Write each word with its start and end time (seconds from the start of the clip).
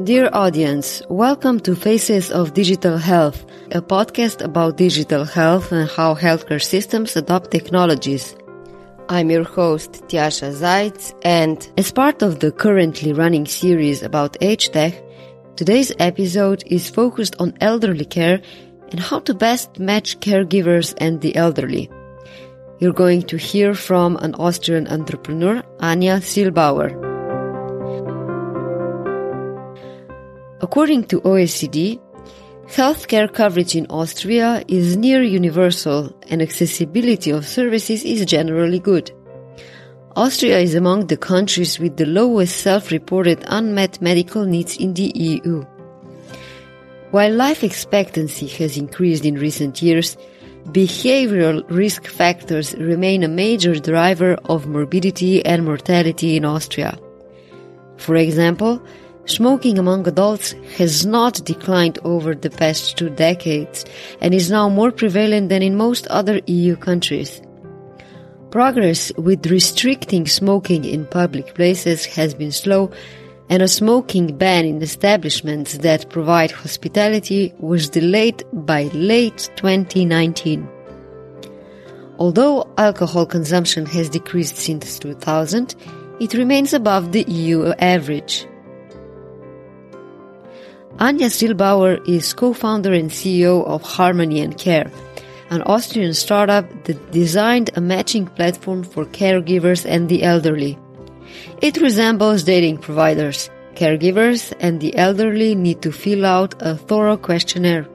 Dear 0.00 0.30
audience, 0.32 1.02
welcome 1.10 1.60
to 1.60 1.76
Faces 1.76 2.30
of 2.30 2.54
Digital 2.54 2.96
Health, 2.96 3.44
a 3.72 3.82
podcast 3.82 4.42
about 4.42 4.78
digital 4.78 5.26
health 5.26 5.70
and 5.70 5.86
how 5.86 6.14
healthcare 6.14 6.62
systems 6.62 7.14
adopt 7.14 7.50
technologies. 7.50 8.34
I'm 9.10 9.30
your 9.30 9.44
host, 9.44 9.92
Tjaša 10.08 10.54
Zajc, 10.54 11.14
and 11.26 11.70
as 11.76 11.92
part 11.92 12.22
of 12.22 12.40
the 12.40 12.50
currently 12.50 13.12
running 13.12 13.44
series 13.44 14.02
about 14.02 14.38
age 14.40 14.70
tech, 14.70 14.94
today's 15.56 15.92
episode 15.98 16.64
is 16.66 16.88
focused 16.88 17.36
on 17.38 17.52
elderly 17.60 18.06
care 18.06 18.40
and 18.90 18.98
how 18.98 19.18
to 19.20 19.34
best 19.34 19.78
match 19.78 20.18
caregivers 20.20 20.94
and 20.96 21.20
the 21.20 21.36
elderly. 21.36 21.90
You're 22.78 22.94
going 22.94 23.24
to 23.24 23.36
hear 23.36 23.74
from 23.74 24.16
an 24.16 24.34
Austrian 24.36 24.88
entrepreneur, 24.88 25.62
Anja 25.80 26.22
Silbauer. 26.22 27.11
According 30.62 31.04
to 31.08 31.20
OECD, 31.22 31.98
healthcare 32.66 33.30
coverage 33.32 33.74
in 33.74 33.86
Austria 33.90 34.62
is 34.68 34.96
near 34.96 35.20
universal 35.20 36.16
and 36.30 36.40
accessibility 36.40 37.32
of 37.32 37.48
services 37.48 38.04
is 38.04 38.24
generally 38.24 38.78
good. 38.78 39.10
Austria 40.14 40.60
is 40.60 40.76
among 40.76 41.08
the 41.08 41.16
countries 41.16 41.80
with 41.80 41.96
the 41.96 42.06
lowest 42.06 42.58
self-reported 42.58 43.42
unmet 43.48 44.00
medical 44.00 44.44
needs 44.44 44.76
in 44.76 44.94
the 44.94 45.10
EU. 45.16 45.64
While 47.10 47.34
life 47.34 47.64
expectancy 47.64 48.46
has 48.46 48.76
increased 48.76 49.24
in 49.24 49.34
recent 49.34 49.82
years, 49.82 50.16
behavioral 50.66 51.68
risk 51.70 52.06
factors 52.06 52.72
remain 52.76 53.24
a 53.24 53.28
major 53.28 53.74
driver 53.80 54.34
of 54.44 54.68
morbidity 54.68 55.44
and 55.44 55.64
mortality 55.64 56.36
in 56.36 56.44
Austria. 56.44 56.96
For 57.96 58.14
example, 58.14 58.80
Smoking 59.26 59.78
among 59.78 60.08
adults 60.08 60.52
has 60.76 61.06
not 61.06 61.44
declined 61.44 61.98
over 62.02 62.34
the 62.34 62.50
past 62.50 62.98
two 62.98 63.08
decades 63.08 63.84
and 64.20 64.34
is 64.34 64.50
now 64.50 64.68
more 64.68 64.90
prevalent 64.90 65.48
than 65.48 65.62
in 65.62 65.76
most 65.76 66.08
other 66.08 66.40
EU 66.46 66.74
countries. 66.74 67.40
Progress 68.50 69.12
with 69.16 69.46
restricting 69.46 70.26
smoking 70.26 70.84
in 70.84 71.06
public 71.06 71.54
places 71.54 72.04
has 72.04 72.34
been 72.34 72.50
slow 72.50 72.90
and 73.48 73.62
a 73.62 73.68
smoking 73.68 74.36
ban 74.36 74.64
in 74.64 74.82
establishments 74.82 75.78
that 75.78 76.10
provide 76.10 76.50
hospitality 76.50 77.54
was 77.58 77.88
delayed 77.88 78.42
by 78.52 78.84
late 78.92 79.50
2019. 79.56 80.68
Although 82.18 82.68
alcohol 82.76 83.24
consumption 83.24 83.86
has 83.86 84.08
decreased 84.08 84.56
since 84.56 84.98
2000, 84.98 85.76
it 86.20 86.34
remains 86.34 86.74
above 86.74 87.12
the 87.12 87.22
EU 87.22 87.72
average. 87.78 88.46
Anja 90.98 91.30
Silbauer 91.30 92.06
is 92.06 92.34
co-founder 92.34 92.92
and 92.92 93.10
CEO 93.10 93.66
of 93.66 93.82
Harmony 93.82 94.40
and 94.40 94.56
Care, 94.56 94.90
an 95.50 95.62
Austrian 95.62 96.14
startup 96.14 96.66
that 96.84 97.10
designed 97.10 97.70
a 97.74 97.80
matching 97.80 98.26
platform 98.26 98.84
for 98.84 99.06
caregivers 99.06 99.86
and 99.86 100.08
the 100.08 100.22
elderly. 100.22 100.78
It 101.62 101.78
resembles 101.78 102.44
dating 102.44 102.78
providers. 102.78 103.50
Caregivers 103.74 104.52
and 104.60 104.80
the 104.80 104.94
elderly 104.96 105.54
need 105.54 105.80
to 105.82 105.90
fill 105.90 106.26
out 106.26 106.54
a 106.60 106.76
thorough 106.76 107.16
questionnaire. 107.16 107.88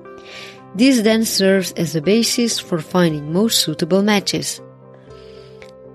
This 0.73 1.01
then 1.01 1.23
serves 1.23 1.71
as 1.73 1.95
a 1.95 2.01
basis 2.01 2.59
for 2.59 2.79
finding 2.79 3.31
most 3.31 3.59
suitable 3.59 4.01
matches. 4.01 4.59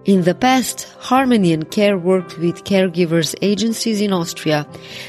In 0.04 0.22
the 0.22 0.34
past, 0.34 0.92
Harmony 0.98 1.52
and 1.52 1.70
Care 1.70 1.96
worked 1.96 2.36
with 2.36 2.64
caregivers 2.64 3.36
agencies 3.40 4.00
in 4.00 4.12
Austria, 4.12 4.66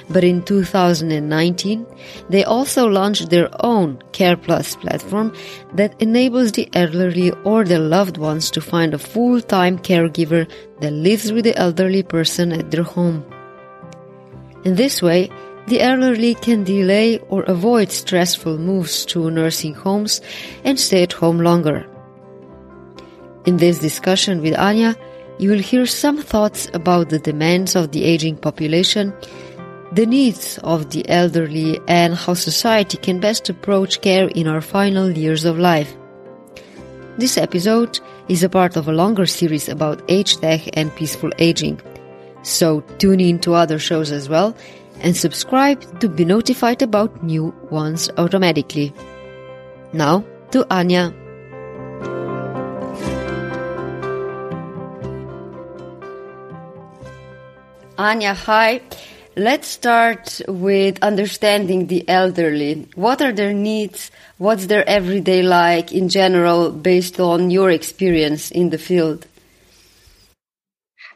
but 0.07 0.23
in 0.23 0.43
2019, 0.43 1.83
they 2.29 2.43
also 2.43 2.85
launched 2.85 3.31
their 3.31 3.49
own 3.65 3.99
Care 4.11 4.37
Plus 4.37 4.75
platform 4.75 5.33
that 5.73 5.99
enables 5.99 6.51
the 6.51 6.69
elderly 6.73 7.31
or 7.43 7.63
their 7.63 7.79
loved 7.79 8.17
ones 8.17 8.51
to 8.51 8.61
find 8.61 8.93
a 8.93 8.99
full-time 8.99 9.79
caregiver 9.79 10.47
that 10.81 10.93
lives 10.93 11.31
with 11.31 11.45
the 11.45 11.57
elderly 11.57 12.03
person 12.03 12.51
at 12.51 12.69
their 12.69 12.83
home. 12.83 13.25
In 14.63 14.75
this 14.75 15.01
way, 15.01 15.31
the 15.65 15.81
elderly 15.81 16.35
can 16.35 16.63
delay 16.63 17.17
or 17.29 17.41
avoid 17.43 17.91
stressful 17.91 18.59
moves 18.59 19.05
to 19.05 19.31
nursing 19.31 19.73
homes 19.73 20.21
and 20.63 20.79
stay 20.79 21.01
at 21.01 21.13
home 21.13 21.39
longer. 21.39 21.87
In 23.45 23.57
this 23.57 23.79
discussion 23.79 24.41
with 24.41 24.53
Anja, 24.53 24.95
you 25.37 25.49
will 25.49 25.59
hear 25.59 25.85
some 25.85 26.21
thoughts 26.21 26.69
about 26.73 27.09
the 27.09 27.19
demands 27.19 27.75
of 27.75 27.91
the 27.91 28.05
aging 28.05 28.37
population, 28.37 29.13
the 29.91 30.05
needs 30.05 30.59
of 30.63 30.91
the 30.91 31.07
elderly, 31.09 31.79
and 31.87 32.15
how 32.15 32.35
society 32.35 32.97
can 32.97 33.19
best 33.19 33.49
approach 33.49 33.99
care 34.01 34.29
in 34.29 34.47
our 34.47 34.61
final 34.61 35.11
years 35.11 35.43
of 35.43 35.59
life. 35.59 35.93
This 37.17 37.37
episode 37.37 37.99
is 38.29 38.43
a 38.43 38.49
part 38.49 38.77
of 38.77 38.87
a 38.87 38.93
longer 38.93 39.25
series 39.25 39.67
about 39.67 40.01
age 40.07 40.37
tech 40.37 40.61
and 40.77 40.95
peaceful 40.95 41.31
aging. 41.37 41.81
So 42.43 42.81
tune 42.97 43.19
in 43.19 43.39
to 43.39 43.55
other 43.55 43.77
shows 43.77 44.11
as 44.11 44.29
well 44.29 44.55
and 45.01 45.17
subscribe 45.17 45.99
to 45.99 46.07
be 46.07 46.23
notified 46.23 46.81
about 46.81 47.23
new 47.23 47.53
ones 47.69 48.09
automatically. 48.17 48.93
Now 49.91 50.23
to 50.51 50.63
Anja. 50.65 51.22
Anja, 57.97 58.33
hi. 58.33 58.81
Let's 59.35 59.67
start 59.67 60.41
with 60.47 60.97
understanding 61.03 61.85
the 61.87 62.07
elderly. 62.09 62.87
What 62.95 63.21
are 63.21 63.31
their 63.31 63.53
needs? 63.53 64.09
What's 64.39 64.65
their 64.65 64.87
everyday 64.89 65.43
like 65.43 65.91
in 65.91 66.09
general 66.09 66.71
based 66.71 67.19
on 67.19 67.51
your 67.51 67.69
experience 67.69 68.49
in 68.49 68.71
the 68.71 68.79
field? 68.79 69.27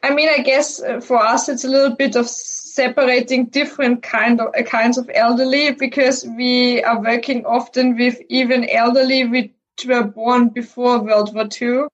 I 0.04 0.14
mean, 0.14 0.30
I 0.30 0.44
guess 0.44 0.80
uh, 0.80 1.00
for 1.00 1.18
us 1.18 1.50
it's 1.50 1.66
a 1.66 1.68
little 1.68 1.96
bit 1.96 2.16
of 2.16 2.28
separating 2.28 3.46
different 3.48 4.04
kind 4.04 4.40
of 4.40 4.54
uh, 4.56 4.62
kinds 4.62 5.00
of 5.00 5.10
elderly 5.16 5.72
because 5.72 6.26
we 6.26 6.84
are 6.84 7.02
working 7.02 7.44
often 7.46 7.98
with 7.98 8.22
even 8.30 8.70
elderly 8.70 9.26
which 9.26 9.52
were 9.88 10.04
born 10.04 10.50
before 10.50 11.00
World 11.00 11.34
War 11.34 11.50
II 11.60 11.88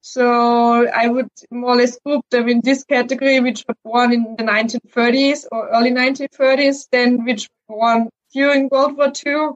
so 0.00 0.88
I 0.88 1.08
would 1.08 1.28
more 1.50 1.74
or 1.74 1.76
less 1.76 1.98
group 2.00 2.24
them 2.30 2.48
in 2.48 2.60
this 2.62 2.84
category, 2.84 3.40
which 3.40 3.64
were 3.68 3.76
born 3.84 4.12
in 4.12 4.36
the 4.36 4.44
1930s 4.44 5.46
or 5.52 5.68
early 5.68 5.90
1930s, 5.90 6.88
then 6.90 7.24
which 7.24 7.48
were 7.68 7.76
born 7.76 8.08
during 8.32 8.68
World 8.68 8.96
War 8.96 9.12
II, 9.26 9.50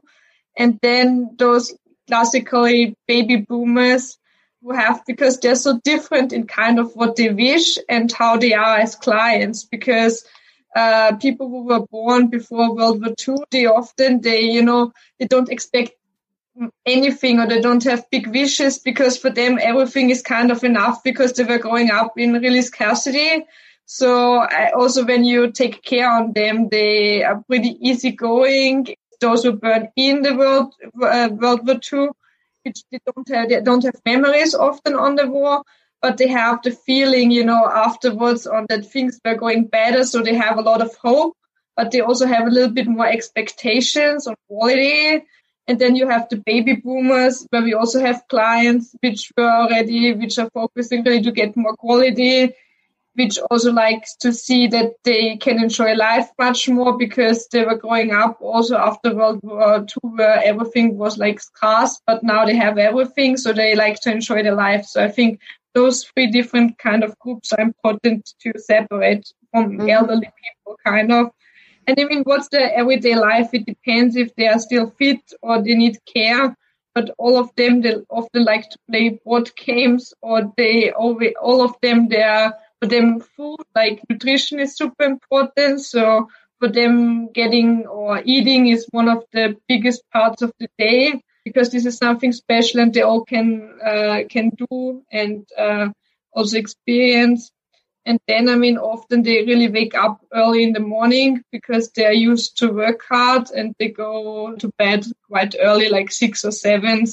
and 0.57 0.79
then 0.81 1.35
those 1.37 1.73
classically 2.07 2.95
baby 3.07 3.37
boomers 3.37 4.17
who 4.61 4.73
have, 4.73 5.03
because 5.05 5.39
they're 5.39 5.55
so 5.55 5.79
different 5.83 6.33
in 6.33 6.45
kind 6.45 6.79
of 6.79 6.95
what 6.95 7.15
they 7.15 7.29
wish 7.29 7.77
and 7.89 8.11
how 8.11 8.37
they 8.37 8.53
are 8.53 8.77
as 8.77 8.95
clients, 8.95 9.63
because 9.63 10.25
uh, 10.75 11.15
people 11.15 11.49
who 11.49 11.63
were 11.63 11.85
born 11.87 12.27
before 12.27 12.75
World 12.75 13.01
War 13.01 13.15
II, 13.27 13.43
they 13.49 13.65
often, 13.65 14.21
they, 14.21 14.41
you 14.41 14.61
know, 14.61 14.91
they 15.19 15.25
don't 15.25 15.49
expect 15.49 15.93
anything 16.85 17.39
or 17.39 17.47
they 17.47 17.59
don't 17.61 17.83
have 17.83 18.09
big 18.09 18.27
wishes 18.27 18.79
because 18.79 19.17
for 19.17 19.29
them 19.29 19.59
everything 19.61 20.09
is 20.09 20.21
kind 20.21 20.51
of 20.51 20.63
enough 20.63 21.03
because 21.03 21.33
they 21.33 21.43
were 21.43 21.57
growing 21.57 21.91
up 21.91 22.17
in 22.17 22.33
really 22.33 22.61
scarcity. 22.61 23.45
So 23.85 24.37
I, 24.39 24.71
also 24.71 25.05
when 25.05 25.25
you 25.25 25.51
take 25.51 25.83
care 25.83 26.09
on 26.09 26.33
them, 26.33 26.69
they 26.69 27.23
are 27.23 27.43
pretty 27.47 27.77
easygoing. 27.81 28.87
Those 29.21 29.43
who 29.43 29.53
burn 29.53 29.89
in 29.95 30.21
the 30.21 30.35
world 30.35 30.73
uh, 31.01 31.29
World 31.31 31.65
War 31.65 31.79
II, 31.91 32.09
which 32.63 32.83
they 32.91 32.99
don't 33.05 33.29
have, 33.29 33.49
they 33.49 33.61
don't 33.61 33.83
have 33.83 33.95
memories 34.05 34.55
often 34.55 34.95
on 34.95 35.15
the 35.15 35.27
war, 35.27 35.63
but 36.01 36.17
they 36.17 36.27
have 36.27 36.61
the 36.63 36.71
feeling, 36.71 37.31
you 37.31 37.45
know, 37.45 37.65
afterwards 37.65 38.45
on 38.47 38.65
that 38.69 38.85
things 38.91 39.19
were 39.23 39.35
going 39.35 39.65
better. 39.65 40.03
So 40.03 40.21
they 40.21 40.35
have 40.35 40.57
a 40.57 40.61
lot 40.61 40.81
of 40.81 40.95
hope, 40.95 41.37
but 41.77 41.91
they 41.91 42.01
also 42.01 42.25
have 42.25 42.47
a 42.47 42.51
little 42.51 42.71
bit 42.71 42.87
more 42.87 43.07
expectations 43.07 44.27
on 44.27 44.35
quality 44.47 45.23
and 45.67 45.79
then 45.79 45.95
you 45.95 46.07
have 46.07 46.29
the 46.29 46.37
baby 46.37 46.75
boomers, 46.75 47.47
where 47.49 47.63
we 47.63 47.73
also 47.73 47.99
have 47.99 48.27
clients 48.27 48.95
which 49.01 49.31
were 49.37 49.49
already, 49.49 50.13
which 50.13 50.37
are 50.37 50.49
focusing 50.51 51.03
really 51.03 51.23
to 51.23 51.31
get 51.31 51.57
more 51.57 51.75
quality, 51.75 52.53
which 53.15 53.39
also 53.49 53.71
likes 53.71 54.15
to 54.17 54.31
see 54.31 54.67
that 54.67 54.93
they 55.03 55.37
can 55.37 55.57
enjoy 55.63 55.93
life 55.93 56.29
much 56.37 56.69
more 56.69 56.97
because 56.97 57.47
they 57.47 57.65
were 57.65 57.77
growing 57.77 58.11
up 58.11 58.37
also 58.41 58.77
after 58.77 59.15
World 59.15 59.39
War 59.41 59.79
II 59.79 60.11
where 60.15 60.43
everything 60.43 60.97
was 60.97 61.17
like 61.17 61.39
scarce, 61.39 61.99
but 62.05 62.23
now 62.23 62.45
they 62.45 62.55
have 62.55 62.77
everything. 62.77 63.37
So 63.37 63.53
they 63.53 63.75
like 63.75 63.99
to 64.01 64.11
enjoy 64.11 64.43
their 64.43 64.55
life. 64.55 64.85
So 64.85 65.03
I 65.03 65.09
think 65.09 65.39
those 65.73 66.03
three 66.03 66.27
different 66.27 66.77
kind 66.77 67.03
of 67.03 67.17
groups 67.19 67.53
are 67.53 67.61
important 67.61 68.33
to 68.41 68.53
separate 68.57 69.31
from 69.51 69.77
mm-hmm. 69.77 69.89
elderly 69.89 70.29
people 70.43 70.77
kind 70.85 71.11
of. 71.11 71.31
And 71.87 71.99
I 71.99 72.05
mean, 72.05 72.23
what's 72.23 72.49
the 72.49 72.61
everyday 72.75 73.15
life? 73.15 73.49
It 73.53 73.65
depends 73.65 74.15
if 74.15 74.35
they 74.35 74.47
are 74.47 74.59
still 74.59 74.89
fit 74.97 75.19
or 75.41 75.61
they 75.61 75.75
need 75.75 75.97
care. 76.05 76.55
But 76.93 77.11
all 77.17 77.37
of 77.37 77.53
them, 77.55 77.81
they 77.81 77.95
often 78.09 78.45
like 78.45 78.69
to 78.69 78.77
play 78.89 79.19
board 79.25 79.51
games 79.55 80.13
or 80.21 80.51
they 80.57 80.91
all 80.91 81.61
of 81.61 81.75
them, 81.81 82.07
they 82.07 82.23
are, 82.23 82.53
for 82.79 82.87
them 82.87 83.19
food, 83.19 83.57
like 83.75 84.01
nutrition 84.09 84.59
is 84.59 84.75
super 84.77 85.03
important. 85.03 85.81
So 85.81 86.27
for 86.59 86.67
for 86.67 86.71
them 86.71 87.31
getting 87.33 87.85
or 87.87 88.21
eating 88.25 88.67
is 88.67 88.87
one 88.91 89.09
of 89.09 89.23
the 89.33 89.55
biggest 89.67 90.03
parts 90.11 90.41
of 90.41 90.53
the 90.59 90.67
day 90.77 91.21
because 91.43 91.69
this 91.71 91.85
is 91.85 91.97
something 91.97 92.31
special 92.31 92.79
and 92.79 92.93
they 92.93 93.01
all 93.01 93.23
can 93.25 93.77
uh, 93.83 94.19
can 94.29 94.49
do 94.57 95.03
and 95.11 95.45
uh, 95.57 95.89
also 96.33 96.57
experience. 96.57 97.51
And 98.05 98.19
then, 98.27 98.49
I 98.49 98.55
mean, 98.55 98.77
often 98.77 99.23
they 99.23 99.43
really 99.45 99.69
wake 99.69 99.95
up 99.95 100.21
early 100.31 100.63
in 100.63 100.73
the 100.73 100.79
morning 100.79 101.43
because 101.51 101.89
they're 101.91 102.13
used 102.13 102.57
to 102.59 102.71
work 102.71 103.01
hard 103.09 103.49
and 103.49 103.73
they 103.79 103.89
go 103.89 104.55
to 104.55 104.71
bed 104.77 105.05
quite 105.27 105.55
early, 105.59 105.89
like 105.89 106.11
six 106.11 106.45
or 106.45 106.51
seven. 106.51 107.07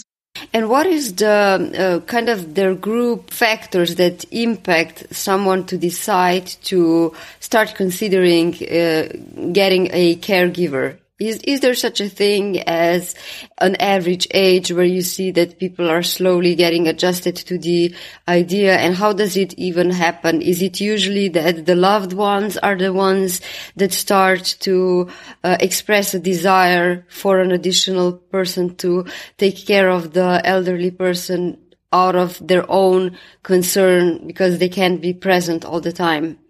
And 0.52 0.68
what 0.68 0.86
is 0.86 1.14
the 1.14 2.00
uh, 2.04 2.06
kind 2.06 2.28
of 2.28 2.54
their 2.54 2.74
group 2.74 3.30
factors 3.30 3.94
that 3.96 4.24
impact 4.30 5.14
someone 5.14 5.64
to 5.66 5.78
decide 5.78 6.46
to 6.64 7.14
start 7.40 7.74
considering 7.74 8.54
uh, 8.54 9.08
getting 9.52 9.88
a 9.92 10.16
caregiver? 10.16 10.98
Is, 11.22 11.38
is 11.44 11.60
there 11.60 11.74
such 11.74 12.00
a 12.00 12.08
thing 12.08 12.60
as 12.62 13.14
an 13.58 13.76
average 13.76 14.26
age 14.32 14.72
where 14.72 14.84
you 14.84 15.02
see 15.02 15.30
that 15.30 15.60
people 15.60 15.88
are 15.88 16.02
slowly 16.02 16.56
getting 16.56 16.88
adjusted 16.88 17.36
to 17.36 17.58
the 17.58 17.94
idea? 18.26 18.76
And 18.76 18.96
how 18.96 19.12
does 19.12 19.36
it 19.36 19.54
even 19.54 19.90
happen? 19.90 20.42
Is 20.42 20.62
it 20.62 20.80
usually 20.80 21.28
that 21.28 21.64
the 21.64 21.76
loved 21.76 22.12
ones 22.12 22.58
are 22.58 22.76
the 22.76 22.92
ones 22.92 23.40
that 23.76 23.92
start 23.92 24.56
to 24.60 25.10
uh, 25.44 25.58
express 25.60 26.12
a 26.12 26.18
desire 26.18 27.06
for 27.08 27.38
an 27.38 27.52
additional 27.52 28.14
person 28.14 28.74
to 28.76 29.06
take 29.38 29.64
care 29.64 29.90
of 29.90 30.14
the 30.14 30.40
elderly 30.44 30.90
person 30.90 31.56
out 31.92 32.16
of 32.16 32.44
their 32.44 32.68
own 32.68 33.16
concern 33.44 34.26
because 34.26 34.58
they 34.58 34.68
can't 34.68 35.00
be 35.00 35.14
present 35.14 35.64
all 35.64 35.80
the 35.80 35.92
time? 35.92 36.41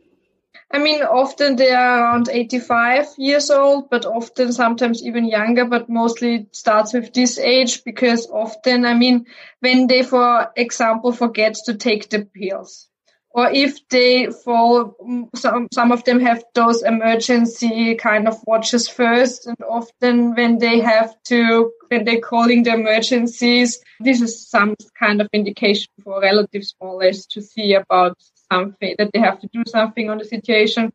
I 0.73 0.79
mean, 0.79 1.03
often 1.03 1.57
they 1.57 1.71
are 1.71 2.01
around 2.01 2.31
85 2.31 3.09
years 3.19 3.51
old, 3.51 3.91
but 3.91 4.07
often 4.07 4.53
sometimes 4.53 5.03
even 5.03 5.27
younger, 5.27 5.67
but 5.67 5.91
mostly 5.91 6.35
it 6.37 6.57
starts 6.57 6.95
with 6.95 7.13
this 7.13 7.39
age 7.39 7.85
because 7.85 8.27
often, 8.31 8.87
I 8.87 8.95
mean, 8.95 9.27
when 9.61 9.87
they, 9.87 10.03
for 10.03 10.51
example, 10.57 11.13
forget 11.13 11.57
to 11.67 11.75
take 11.75 12.09
the 12.09 12.25
pills 12.25 12.89
or 13.35 13.51
if 13.51 13.87
they 13.89 14.27
fall, 14.27 14.95
mm, 15.03 15.29
some, 15.35 15.69
some 15.73 15.91
of 15.91 16.05
them 16.05 16.21
have 16.21 16.45
those 16.55 16.83
emergency 16.83 17.95
kind 17.95 18.29
of 18.29 18.37
watches 18.47 18.89
first. 18.89 19.47
And 19.47 19.57
often 19.69 20.35
when 20.35 20.59
they 20.59 20.81
have 20.81 21.15
to, 21.29 21.73
when 21.89 22.05
they're 22.05 22.21
calling 22.21 22.63
the 22.63 22.75
emergencies, 22.75 23.83
this 24.01 24.21
is 24.21 24.49
some 24.49 24.75
kind 24.99 25.21
of 25.23 25.29
indication 25.33 25.89
for 26.05 26.21
relative 26.21 26.65
small 26.65 27.03
age 27.03 27.27
to 27.29 27.41
see 27.41 27.75
about 27.75 28.19
something 28.53 28.95
that 28.99 29.11
they 29.13 29.21
have 29.21 29.41
to 29.41 29.49
do 29.53 29.63
something 29.67 30.11
on 30.11 30.19
the 30.19 30.25
situation 30.25 30.93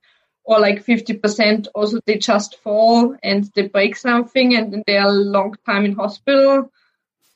or 0.48 0.60
like 0.60 0.86
50% 0.86 1.68
also 1.76 2.00
they 2.06 2.18
just 2.18 2.58
fall 2.64 3.16
and 3.22 3.50
they 3.54 3.68
break 3.68 3.96
something 3.98 4.56
and 4.56 4.72
then 4.72 4.84
they 4.88 4.98
are 4.98 5.10
a 5.10 5.24
long 5.38 5.56
time 5.66 5.84
in 5.86 5.94
hospital. 5.94 6.72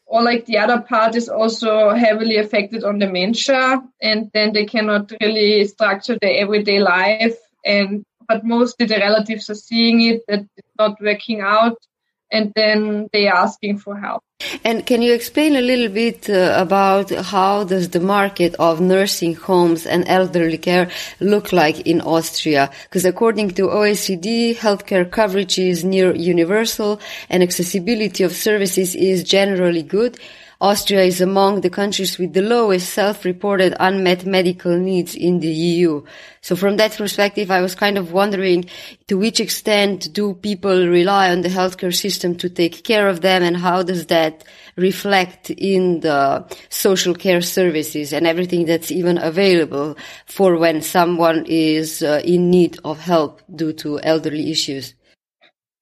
Or 0.06 0.23
like 0.23 0.45
the 0.45 0.57
other 0.57 0.81
part 0.81 1.15
is 1.15 1.29
also 1.29 1.89
heavily 1.91 2.38
affected 2.38 2.83
on 2.83 3.00
dementia 3.00 3.81
and 4.01 4.29
then 4.33 4.53
they 4.53 4.65
cannot 4.65 5.12
really 5.21 5.65
structure 5.65 6.18
their 6.21 6.38
everyday 6.44 6.79
life. 6.79 7.38
And 7.65 8.03
but 8.27 8.45
mostly 8.45 8.85
the 8.88 8.97
relatives 8.97 9.50
are 9.50 9.56
seeing 9.69 10.01
it 10.01 10.21
that 10.27 10.45
it's 10.57 10.75
not 10.77 11.01
working 11.01 11.41
out 11.41 11.77
and 12.31 12.51
then 12.56 13.07
they 13.13 13.28
are 13.28 13.36
asking 13.36 13.78
for 13.78 13.98
help. 13.98 14.24
And 14.63 14.86
can 14.86 15.01
you 15.01 15.13
explain 15.13 15.56
a 15.56 15.62
little 15.62 15.89
bit 15.89 16.30
uh, 16.30 16.56
about 16.57 17.12
how 17.12 17.63
does 17.63 17.89
the 17.89 18.00
market 18.00 18.56
of 18.56 18.81
nursing 18.81 19.36
homes 19.36 19.86
and 19.86 20.07
elderly 20.07 20.57
care 20.57 20.89
look 21.19 21.54
like 21.54 21.81
in 21.81 22.01
Austria? 22.01 22.72
Because 22.83 23.06
according 23.06 23.51
to 23.51 23.68
OECD, 23.68 24.56
healthcare 24.56 25.10
coverage 25.10 25.60
is 25.60 25.83
near 25.83 26.16
universal 26.16 27.00
and 27.30 27.44
accessibility 27.44 28.24
of 28.24 28.31
services 28.31 28.95
is 28.95 29.24
generally 29.24 29.83
good. 29.83 30.18
Austria 30.61 31.01
is 31.01 31.19
among 31.19 31.61
the 31.61 31.71
countries 31.71 32.19
with 32.19 32.33
the 32.33 32.41
lowest 32.43 32.93
self-reported 32.93 33.75
unmet 33.79 34.27
medical 34.27 34.77
needs 34.77 35.15
in 35.15 35.39
the 35.39 35.51
EU. 35.51 36.03
So 36.41 36.55
from 36.55 36.77
that 36.77 36.91
perspective, 36.91 37.49
I 37.49 37.61
was 37.61 37.73
kind 37.73 37.97
of 37.97 38.11
wondering 38.11 38.65
to 39.07 39.17
which 39.17 39.39
extent 39.39 40.13
do 40.13 40.35
people 40.35 40.87
rely 40.87 41.31
on 41.31 41.41
the 41.41 41.49
healthcare 41.49 41.93
system 41.93 42.35
to 42.35 42.47
take 42.47 42.83
care 42.83 43.09
of 43.09 43.21
them 43.21 43.41
and 43.41 43.57
how 43.57 43.81
does 43.81 44.05
that 44.07 44.43
reflect 44.75 45.49
in 45.49 46.01
the 46.01 46.45
social 46.69 47.15
care 47.15 47.41
services 47.41 48.13
and 48.13 48.27
everything 48.27 48.65
that's 48.65 48.91
even 48.91 49.17
available 49.17 49.97
for 50.27 50.57
when 50.57 50.83
someone 50.83 51.43
is 51.47 52.03
uh, 52.03 52.21
in 52.23 52.51
need 52.51 52.77
of 52.85 52.99
help 52.99 53.41
due 53.55 53.73
to 53.73 53.99
elderly 54.01 54.51
issues? 54.51 54.93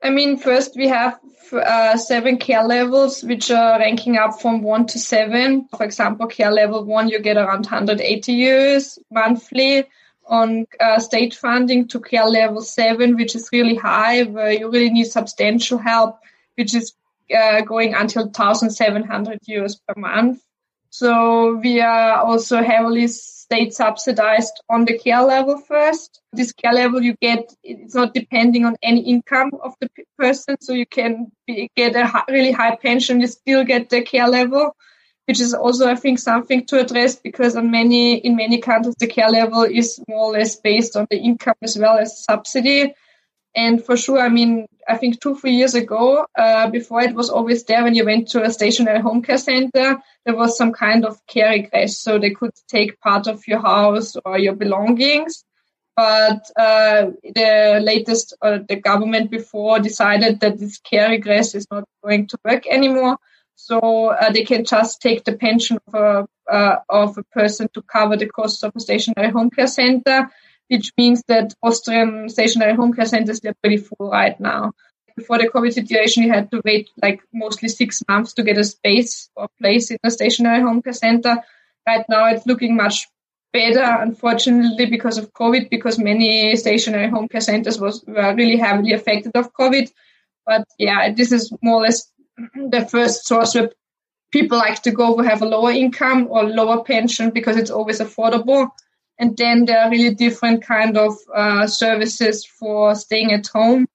I 0.01 0.09
mean, 0.09 0.37
first 0.37 0.77
we 0.77 0.87
have 0.87 1.19
uh, 1.53 1.97
seven 1.97 2.37
care 2.37 2.63
levels, 2.63 3.23
which 3.23 3.51
are 3.51 3.79
ranking 3.79 4.17
up 4.17 4.41
from 4.41 4.61
one 4.61 4.85
to 4.87 4.99
seven. 4.99 5.67
For 5.75 5.83
example, 5.83 6.27
care 6.27 6.51
level 6.51 6.83
one, 6.83 7.09
you 7.09 7.19
get 7.19 7.37
around 7.37 7.65
180 7.65 8.37
euros 8.37 8.97
monthly 9.11 9.85
on 10.25 10.65
uh, 10.79 10.99
state 10.99 11.33
funding 11.33 11.87
to 11.87 11.99
care 11.99 12.25
level 12.25 12.61
seven, 12.61 13.15
which 13.15 13.35
is 13.35 13.49
really 13.51 13.75
high, 13.75 14.23
where 14.23 14.51
you 14.51 14.69
really 14.69 14.91
need 14.91 15.05
substantial 15.05 15.77
help, 15.77 16.19
which 16.55 16.75
is 16.75 16.93
uh, 17.35 17.61
going 17.61 17.93
until 17.93 18.23
1,700 18.23 19.39
euros 19.47 19.79
per 19.87 19.99
month. 19.99 20.41
So 20.89 21.55
we 21.55 21.81
are 21.81 22.17
also 22.23 22.63
heavily 22.63 23.07
state 23.07 23.73
subsidized 23.73 24.53
on 24.69 24.85
the 24.85 24.97
care 24.97 25.21
level 25.21 25.57
first. 25.57 26.21
This 26.33 26.51
care 26.51 26.73
level 26.73 27.01
you 27.01 27.15
get, 27.21 27.53
it's 27.63 27.95
not 27.95 28.13
depending 28.13 28.65
on 28.65 28.75
any 28.81 29.01
income 29.01 29.51
of 29.63 29.75
the 29.79 29.89
person. 30.17 30.57
So 30.61 30.73
you 30.73 30.85
can 30.85 31.31
be, 31.45 31.69
get 31.75 31.95
a 31.95 32.23
really 32.27 32.51
high 32.51 32.75
pension, 32.75 33.21
you 33.21 33.27
still 33.27 33.63
get 33.63 33.89
the 33.89 34.01
care 34.01 34.27
level, 34.27 34.75
which 35.25 35.39
is 35.39 35.53
also, 35.53 35.87
I 35.87 35.95
think, 35.95 36.19
something 36.19 36.65
to 36.67 36.79
address 36.79 37.15
because 37.15 37.55
in 37.55 37.69
many, 37.69 38.17
in 38.17 38.35
many 38.35 38.59
countries, 38.59 38.95
the 38.99 39.07
care 39.07 39.29
level 39.29 39.63
is 39.63 39.99
more 40.07 40.25
or 40.25 40.31
less 40.33 40.55
based 40.55 40.95
on 40.95 41.07
the 41.09 41.17
income 41.17 41.55
as 41.61 41.77
well 41.77 41.97
as 41.99 42.23
subsidy. 42.23 42.93
And 43.55 43.83
for 43.83 43.97
sure, 43.97 44.19
I 44.19 44.29
mean, 44.29 44.67
I 44.87 44.97
think 44.97 45.19
two, 45.19 45.35
three 45.35 45.53
years 45.53 45.75
ago, 45.75 46.25
uh, 46.37 46.69
before 46.69 47.01
it 47.01 47.15
was 47.15 47.29
always 47.29 47.63
there 47.63 47.83
when 47.83 47.95
you 47.95 48.05
went 48.05 48.29
to 48.29 48.43
a 48.43 48.51
stationary 48.51 49.01
home 49.01 49.21
care 49.21 49.37
center, 49.37 49.97
there 50.25 50.35
was 50.35 50.57
some 50.57 50.71
kind 50.71 51.05
of 51.05 51.25
care 51.25 51.51
regress. 51.51 51.97
So 51.99 52.19
they 52.19 52.31
could 52.31 52.53
take 52.67 52.99
part 52.99 53.27
of 53.27 53.47
your 53.47 53.59
house 53.59 54.15
or 54.23 54.37
your 54.37 54.55
belongings. 54.55 55.43
But 55.95 56.49
uh, 56.55 57.11
the 57.23 57.81
latest, 57.83 58.35
uh, 58.41 58.59
the 58.67 58.77
government 58.77 59.31
before 59.31 59.79
decided 59.79 60.39
that 60.39 60.57
this 60.57 60.77
care 60.77 61.09
regress 61.09 61.55
is 61.55 61.67
not 61.69 61.83
going 62.03 62.27
to 62.27 62.37
work 62.45 62.65
anymore. 62.67 63.17
So 63.55 64.07
uh, 64.07 64.31
they 64.31 64.45
can 64.45 64.63
just 64.63 65.01
take 65.01 65.25
the 65.25 65.35
pension 65.35 65.79
of 65.87 65.93
a, 65.93 66.27
uh, 66.49 66.77
of 66.87 67.17
a 67.17 67.23
person 67.23 67.67
to 67.73 67.81
cover 67.81 68.15
the 68.15 68.27
costs 68.27 68.63
of 68.63 68.71
a 68.75 68.79
stationary 68.79 69.31
home 69.31 69.49
care 69.49 69.67
center 69.67 70.31
which 70.69 70.91
means 70.97 71.23
that 71.27 71.53
Austrian 71.63 72.29
stationary 72.29 72.75
home 72.75 72.93
care 72.93 73.05
centers 73.05 73.43
are 73.45 73.55
pretty 73.61 73.77
full 73.77 74.09
right 74.09 74.39
now. 74.39 74.73
Before 75.15 75.37
the 75.37 75.49
COVID 75.49 75.73
situation, 75.73 76.23
you 76.23 76.31
had 76.31 76.49
to 76.51 76.61
wait 76.63 76.89
like 77.01 77.21
mostly 77.33 77.67
six 77.67 78.01
months 78.07 78.33
to 78.33 78.43
get 78.43 78.57
a 78.57 78.63
space 78.63 79.29
or 79.35 79.49
place 79.59 79.91
in 79.91 79.97
a 80.03 80.11
stationary 80.11 80.61
home 80.61 80.81
care 80.81 80.93
center. 80.93 81.37
Right 81.85 82.05
now, 82.07 82.27
it's 82.29 82.45
looking 82.45 82.75
much 82.75 83.07
better, 83.51 83.83
unfortunately, 83.83 84.85
because 84.85 85.17
of 85.17 85.33
COVID, 85.33 85.69
because 85.69 85.97
many 85.97 86.55
stationary 86.55 87.09
home 87.09 87.27
care 87.27 87.41
centers 87.41 87.79
was 87.79 88.03
were 88.07 88.35
really 88.35 88.57
heavily 88.57 88.93
affected 88.93 89.35
of 89.35 89.51
COVID. 89.53 89.91
But 90.45 90.65
yeah, 90.77 91.11
this 91.13 91.31
is 91.31 91.51
more 91.61 91.75
or 91.75 91.81
less 91.81 92.11
the 92.55 92.87
first 92.89 93.25
source 93.25 93.55
where 93.55 93.69
people 94.31 94.57
like 94.57 94.81
to 94.83 94.91
go 94.91 95.15
who 95.15 95.23
have 95.23 95.41
a 95.41 95.45
lower 95.45 95.71
income 95.71 96.27
or 96.29 96.43
lower 96.43 96.83
pension 96.83 97.31
because 97.31 97.57
it's 97.57 97.71
always 97.71 97.99
affordable. 97.99 98.69
And 99.19 99.35
then 99.35 99.65
there 99.65 99.81
are 99.81 99.91
really 99.91 100.15
different 100.15 100.63
kind 100.63 100.97
of 100.97 101.17
uh, 101.35 101.67
services 101.67 102.45
for 102.45 102.95
staying 102.95 103.33
at 103.33 103.47
home. 103.47 103.85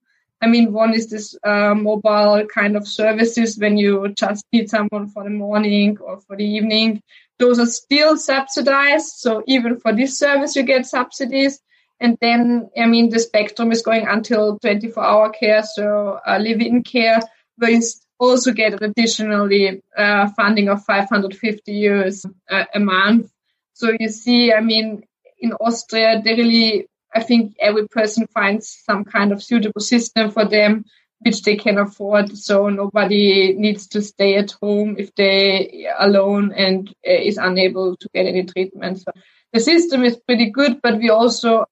I 0.42 0.46
mean, 0.46 0.74
one 0.74 0.92
is 0.92 1.08
this 1.08 1.34
uh, 1.42 1.74
mobile 1.74 2.44
kind 2.54 2.76
of 2.76 2.86
services 2.86 3.56
when 3.56 3.78
you 3.78 4.12
just 4.14 4.44
need 4.52 4.68
someone 4.68 5.08
for 5.08 5.24
the 5.24 5.30
morning 5.30 5.96
or 5.98 6.20
for 6.20 6.36
the 6.36 6.44
evening. 6.44 7.02
Those 7.38 7.58
are 7.58 7.66
still 7.66 8.18
subsidized. 8.18 9.14
So 9.16 9.42
even 9.46 9.80
for 9.80 9.94
this 9.94 10.18
service, 10.18 10.54
you 10.54 10.62
get 10.62 10.84
subsidies. 10.84 11.58
And 11.98 12.18
then, 12.20 12.68
I 12.76 12.84
mean, 12.84 13.08
the 13.08 13.20
spectrum 13.20 13.72
is 13.72 13.80
going 13.80 14.06
until 14.06 14.58
24 14.58 15.02
hour 15.02 15.30
care. 15.30 15.62
So 15.62 16.20
uh, 16.26 16.38
live-in 16.38 16.82
care, 16.82 17.20
where 17.56 17.70
you 17.70 17.82
also 18.18 18.52
get 18.52 18.82
additionally 18.82 19.82
uh, 19.96 20.28
funding 20.36 20.68
of 20.68 20.84
550 20.84 21.72
euros 21.72 22.30
a, 22.50 22.66
a 22.74 22.80
month. 22.80 23.30
So 23.72 23.92
you 23.98 24.10
see, 24.10 24.52
I 24.52 24.60
mean, 24.60 25.04
in 25.44 25.52
Austria, 25.60 26.20
they 26.24 26.34
really, 26.34 26.86
I 27.14 27.22
think 27.22 27.54
every 27.60 27.86
person 27.86 28.26
finds 28.28 28.64
some 28.88 29.04
kind 29.04 29.30
of 29.30 29.42
suitable 29.42 29.82
system 29.82 30.30
for 30.30 30.44
them, 30.46 30.84
which 31.20 31.42
they 31.42 31.56
can 31.56 31.76
afford. 31.78 32.36
So 32.36 32.70
nobody 32.70 33.54
needs 33.54 33.86
to 33.88 34.00
stay 34.00 34.36
at 34.36 34.52
home 34.62 34.96
if 34.98 35.14
they 35.14 35.86
are 35.86 36.08
alone 36.08 36.52
and 36.56 36.88
uh, 36.88 37.20
is 37.30 37.36
unable 37.36 37.96
to 37.96 38.08
get 38.14 38.26
any 38.26 38.44
treatment. 38.44 39.00
So 39.00 39.12
the 39.52 39.60
system 39.60 40.02
is 40.02 40.16
pretty 40.16 40.50
good, 40.50 40.80
but 40.82 40.98
we 40.98 41.10
also 41.10 41.66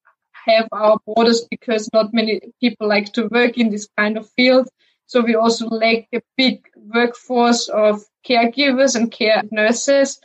have 0.47 0.69
our 0.73 0.99
borders 1.07 1.47
because 1.51 1.89
not 1.93 2.13
many 2.13 2.41
people 2.61 2.87
like 2.89 3.13
to 3.15 3.29
work 3.29 3.57
in 3.57 3.71
this 3.71 3.89
kind 3.97 4.19
of 4.19 4.29
field. 4.37 4.69
So 5.07 5.21
we 5.23 5.35
also 5.35 5.67
lack 5.67 6.09
a 6.15 6.21
big 6.37 6.61
workforce 6.77 7.69
of 7.69 8.03
caregivers 8.29 8.97
and 8.97 9.11
care 9.11 9.43
nurses 9.51 10.21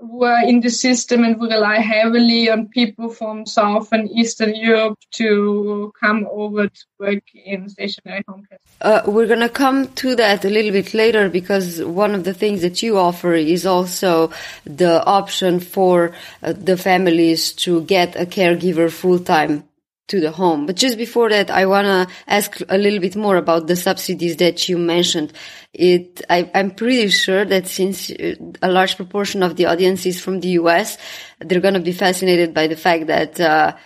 who 0.00 0.24
are 0.24 0.44
in 0.44 0.60
the 0.60 0.70
system 0.70 1.24
and 1.24 1.40
we 1.40 1.48
rely 1.48 1.78
heavily 1.78 2.50
on 2.50 2.68
people 2.68 3.08
from 3.08 3.46
South 3.46 3.92
and 3.92 4.10
Eastern 4.10 4.54
Europe 4.54 4.98
to 5.12 5.92
come 6.00 6.26
over 6.30 6.68
to 6.68 6.84
work 6.98 7.22
in 7.34 7.68
stationary 7.68 8.22
home 8.28 8.46
care. 8.48 8.58
Uh, 8.80 9.02
we're 9.06 9.26
going 9.26 9.40
to 9.40 9.48
come 9.48 9.88
to 9.94 10.14
that 10.14 10.44
a 10.44 10.50
little 10.50 10.70
bit 10.70 10.94
later 10.94 11.28
because 11.28 11.82
one 11.82 12.14
of 12.14 12.24
the 12.24 12.34
things 12.34 12.62
that 12.62 12.82
you 12.82 12.96
offer 12.96 13.34
is 13.34 13.66
also 13.66 14.30
the 14.64 15.04
option 15.04 15.58
for 15.58 16.12
uh, 16.42 16.52
the 16.52 16.76
families 16.76 17.52
to 17.52 17.82
get 17.82 18.14
a 18.14 18.24
caregiver 18.24 18.90
full 18.90 19.18
time 19.18 19.67
to 20.08 20.20
the 20.20 20.30
home. 20.30 20.66
But 20.66 20.76
just 20.76 20.98
before 20.98 21.28
that, 21.28 21.50
I 21.50 21.66
want 21.66 21.86
to 21.86 22.14
ask 22.26 22.60
a 22.68 22.78
little 22.78 22.98
bit 22.98 23.14
more 23.14 23.36
about 23.36 23.66
the 23.66 23.76
subsidies 23.76 24.36
that 24.38 24.68
you 24.68 24.78
mentioned. 24.78 25.32
It, 25.72 26.22
I, 26.28 26.50
am 26.54 26.72
pretty 26.72 27.08
sure 27.08 27.44
that 27.44 27.68
since 27.68 28.10
uh, 28.10 28.34
a 28.62 28.70
large 28.70 28.96
proportion 28.96 29.42
of 29.42 29.56
the 29.56 29.66
audience 29.66 30.06
is 30.06 30.20
from 30.20 30.40
the 30.40 30.48
US, 30.60 30.96
they're 31.40 31.60
going 31.60 31.74
to 31.74 31.80
be 31.80 31.92
fascinated 31.92 32.54
by 32.54 32.66
the 32.66 32.76
fact 32.76 33.06
that, 33.06 33.38
uh, 33.38 33.76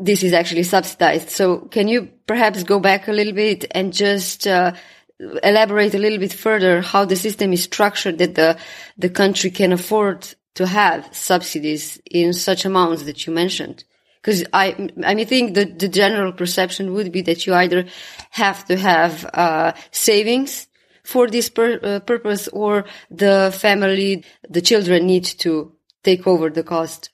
this 0.00 0.24
is 0.24 0.32
actually 0.32 0.64
subsidized. 0.64 1.30
So 1.30 1.58
can 1.58 1.86
you 1.86 2.10
perhaps 2.26 2.64
go 2.64 2.80
back 2.80 3.06
a 3.06 3.12
little 3.12 3.32
bit 3.32 3.66
and 3.70 3.92
just, 3.92 4.48
uh, 4.48 4.72
elaborate 5.44 5.94
a 5.94 5.98
little 5.98 6.18
bit 6.18 6.32
further 6.32 6.80
how 6.80 7.04
the 7.04 7.14
system 7.14 7.52
is 7.52 7.62
structured 7.62 8.18
that 8.18 8.34
the, 8.34 8.58
the 8.98 9.08
country 9.08 9.52
can 9.52 9.72
afford 9.72 10.34
to 10.54 10.66
have 10.66 11.08
subsidies 11.14 12.00
in 12.10 12.32
such 12.32 12.64
amounts 12.64 13.04
that 13.04 13.24
you 13.24 13.32
mentioned? 13.32 13.84
Because 14.22 14.44
I, 14.52 14.88
I 15.04 15.24
think 15.24 15.54
the, 15.54 15.64
the 15.64 15.88
general 15.88 16.32
perception 16.32 16.92
would 16.92 17.10
be 17.10 17.22
that 17.22 17.44
you 17.44 17.54
either 17.54 17.86
have 18.30 18.64
to 18.66 18.76
have 18.76 19.28
uh, 19.34 19.72
savings 19.90 20.68
for 21.02 21.28
this 21.28 21.50
pur- 21.50 21.80
uh, 21.82 22.00
purpose, 22.00 22.46
or 22.48 22.84
the 23.10 23.52
family, 23.58 24.24
the 24.48 24.60
children 24.60 25.06
need 25.06 25.24
to 25.24 25.72
take 26.04 26.28
over 26.28 26.50
the 26.50 26.62
cost. 26.62 27.10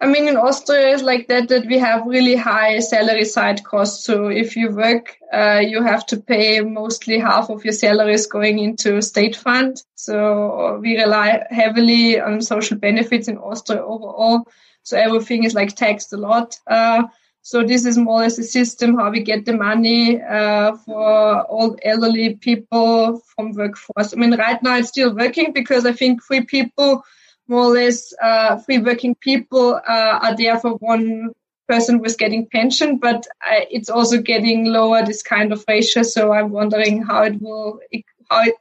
I 0.00 0.06
mean, 0.06 0.28
in 0.28 0.36
Austria, 0.36 0.92
it's 0.92 1.02
like 1.02 1.28
that, 1.28 1.48
that 1.48 1.66
we 1.66 1.78
have 1.78 2.06
really 2.06 2.36
high 2.36 2.80
salary 2.80 3.24
side 3.24 3.64
costs. 3.64 4.04
So 4.04 4.26
if 4.26 4.56
you 4.56 4.74
work, 4.74 5.16
uh, 5.32 5.60
you 5.64 5.82
have 5.82 6.04
to 6.06 6.20
pay 6.20 6.60
mostly 6.60 7.18
half 7.18 7.48
of 7.48 7.64
your 7.64 7.72
salaries 7.72 8.26
going 8.26 8.58
into 8.58 9.00
state 9.00 9.36
fund. 9.36 9.82
So 9.94 10.78
we 10.82 10.98
rely 10.98 11.46
heavily 11.48 12.20
on 12.20 12.42
social 12.42 12.76
benefits 12.76 13.28
in 13.28 13.38
Austria 13.38 13.82
overall. 13.82 14.46
So 14.84 14.96
everything 14.96 15.44
is 15.44 15.54
like 15.54 15.74
taxed 15.74 16.12
a 16.12 16.16
lot. 16.16 16.58
Uh, 16.66 17.04
so 17.42 17.62
this 17.62 17.84
is 17.84 17.98
more 17.98 18.20
or 18.20 18.22
less 18.22 18.38
a 18.38 18.42
system 18.42 18.96
how 18.96 19.10
we 19.10 19.20
get 19.22 19.44
the 19.44 19.52
money 19.52 20.22
uh, 20.22 20.76
for 20.76 21.42
all 21.42 21.76
elderly 21.82 22.36
people 22.36 23.20
from 23.34 23.52
workforce. 23.52 24.14
I 24.14 24.16
mean, 24.16 24.34
right 24.34 24.62
now 24.62 24.76
it's 24.76 24.88
still 24.88 25.14
working 25.14 25.52
because 25.52 25.84
I 25.84 25.92
think 25.92 26.22
three 26.22 26.44
people, 26.44 27.04
more 27.46 27.64
or 27.64 27.74
less, 27.74 28.14
uh, 28.22 28.56
three 28.60 28.78
working 28.78 29.14
people 29.16 29.74
uh, 29.74 30.18
are 30.22 30.36
there 30.36 30.58
for 30.58 30.70
one 30.76 31.32
person 31.68 31.98
was 31.98 32.16
getting 32.16 32.46
pension, 32.46 32.98
but 32.98 33.26
uh, 33.46 33.60
it's 33.70 33.90
also 33.90 34.22
getting 34.22 34.66
lower 34.66 35.04
this 35.04 35.22
kind 35.22 35.52
of 35.52 35.64
ratio. 35.68 36.02
So 36.02 36.32
I'm 36.32 36.50
wondering 36.50 37.02
how 37.02 37.24
it 37.24 37.40
will 37.40 37.80
how 38.30 38.42
it 38.42 38.54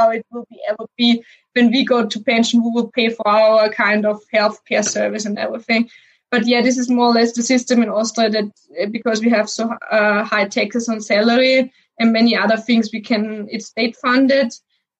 how 0.00 0.10
it 0.10 0.26
will 0.30 0.46
be 0.50 0.60
ever 0.68 0.86
be 0.96 1.22
when 1.54 1.70
we 1.70 1.84
go 1.84 2.06
to 2.06 2.20
pension, 2.20 2.60
who 2.60 2.74
will 2.74 2.88
pay 2.88 3.08
for 3.10 3.26
our 3.28 3.68
kind 3.68 4.06
of 4.06 4.20
health 4.32 4.58
care 4.68 4.82
service 4.82 5.26
and 5.26 5.38
everything. 5.38 5.90
But 6.30 6.46
yeah, 6.46 6.62
this 6.62 6.78
is 6.78 6.88
more 6.88 7.06
or 7.06 7.14
less 7.14 7.32
the 7.32 7.42
system 7.42 7.82
in 7.82 7.88
Austria 7.88 8.30
that 8.30 8.50
eh, 8.78 8.86
because 8.86 9.20
we 9.20 9.30
have 9.30 9.50
so 9.50 9.70
uh, 9.90 10.24
high 10.24 10.46
taxes 10.46 10.88
on 10.88 11.00
salary 11.00 11.72
and 11.98 12.12
many 12.12 12.36
other 12.36 12.56
things, 12.56 12.90
we 12.92 13.00
can 13.00 13.48
it's 13.50 13.66
state 13.66 13.96
funded. 13.96 14.52